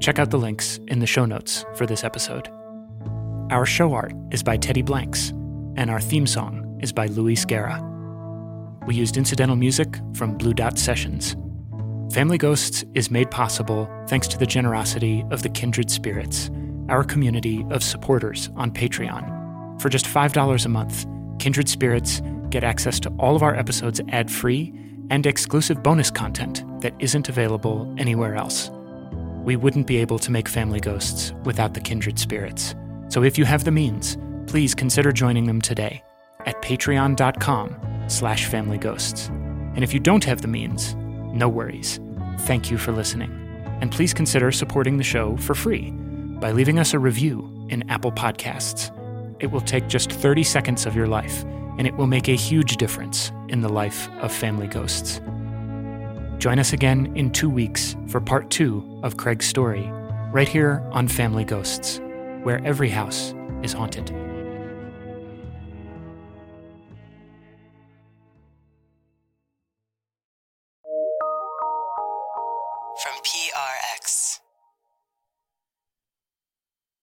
check 0.00 0.18
out 0.18 0.30
the 0.30 0.38
links 0.38 0.80
in 0.88 1.00
the 1.00 1.06
show 1.06 1.26
notes 1.26 1.66
for 1.74 1.84
this 1.84 2.02
episode. 2.02 2.48
Our 3.50 3.66
show 3.66 3.92
art 3.92 4.14
is 4.30 4.42
by 4.42 4.56
Teddy 4.56 4.82
Blanks, 4.82 5.30
and 5.76 5.90
our 5.90 6.00
theme 6.00 6.26
song 6.26 6.78
is 6.82 6.94
by 6.94 7.08
Luis 7.08 7.44
Guerra. 7.44 7.78
We 8.86 8.94
used 8.94 9.18
incidental 9.18 9.56
music 9.56 9.98
from 10.14 10.38
Blue 10.38 10.54
Dot 10.54 10.78
Sessions. 10.78 11.36
Family 12.14 12.38
Ghosts 12.38 12.84
is 12.94 13.10
made 13.10 13.32
possible 13.32 13.90
thanks 14.06 14.28
to 14.28 14.38
the 14.38 14.46
generosity 14.46 15.24
of 15.32 15.42
the 15.42 15.48
Kindred 15.48 15.90
Spirits, 15.90 16.48
our 16.88 17.02
community 17.02 17.66
of 17.70 17.82
supporters 17.82 18.50
on 18.54 18.70
Patreon. 18.70 19.82
For 19.82 19.88
just 19.88 20.06
$5 20.06 20.64
a 20.64 20.68
month, 20.68 21.06
Kindred 21.40 21.68
Spirits 21.68 22.22
get 22.50 22.62
access 22.62 23.00
to 23.00 23.08
all 23.18 23.34
of 23.34 23.42
our 23.42 23.56
episodes 23.56 24.00
ad 24.10 24.30
free 24.30 24.72
and 25.10 25.26
exclusive 25.26 25.82
bonus 25.82 26.08
content 26.08 26.62
that 26.82 26.94
isn't 27.00 27.28
available 27.28 27.92
anywhere 27.98 28.36
else. 28.36 28.70
We 29.42 29.56
wouldn't 29.56 29.88
be 29.88 29.96
able 29.96 30.20
to 30.20 30.30
make 30.30 30.48
Family 30.48 30.78
Ghosts 30.78 31.32
without 31.42 31.74
the 31.74 31.80
Kindred 31.80 32.20
Spirits. 32.20 32.76
So 33.08 33.24
if 33.24 33.36
you 33.38 33.44
have 33.44 33.64
the 33.64 33.72
means, 33.72 34.16
please 34.46 34.72
consider 34.72 35.10
joining 35.10 35.46
them 35.46 35.60
today 35.60 36.04
at 36.46 36.62
patreon.com 36.62 38.04
slash 38.06 38.48
familyghosts. 38.48 39.30
And 39.74 39.82
if 39.82 39.92
you 39.92 39.98
don't 39.98 40.22
have 40.22 40.42
the 40.42 40.48
means, 40.48 40.94
no 41.34 41.48
worries. 41.48 41.98
Thank 42.40 42.70
you 42.70 42.78
for 42.78 42.92
listening. 42.92 43.30
And 43.80 43.90
please 43.90 44.14
consider 44.14 44.52
supporting 44.52 44.96
the 44.96 45.04
show 45.04 45.36
for 45.38 45.54
free 45.54 45.90
by 45.90 46.52
leaving 46.52 46.78
us 46.78 46.94
a 46.94 46.98
review 46.98 47.50
in 47.68 47.88
Apple 47.90 48.12
Podcasts. 48.12 48.90
It 49.40 49.48
will 49.48 49.60
take 49.60 49.88
just 49.88 50.10
30 50.10 50.42
seconds 50.42 50.86
of 50.86 50.94
your 50.94 51.06
life, 51.06 51.44
and 51.78 51.86
it 51.86 51.96
will 51.96 52.06
make 52.06 52.28
a 52.28 52.36
huge 52.36 52.76
difference 52.76 53.32
in 53.48 53.60
the 53.60 53.68
life 53.68 54.08
of 54.20 54.32
Family 54.32 54.66
Ghosts. 54.66 55.20
Join 56.38 56.58
us 56.58 56.72
again 56.72 57.12
in 57.16 57.30
two 57.30 57.50
weeks 57.50 57.96
for 58.08 58.20
part 58.20 58.50
two 58.50 59.00
of 59.02 59.16
Craig's 59.16 59.46
story, 59.46 59.90
right 60.32 60.48
here 60.48 60.86
on 60.92 61.08
Family 61.08 61.44
Ghosts 61.44 62.00
where 62.44 62.64
every 62.64 62.90
house 62.90 63.34
is 63.62 63.72
haunted. 63.72 64.23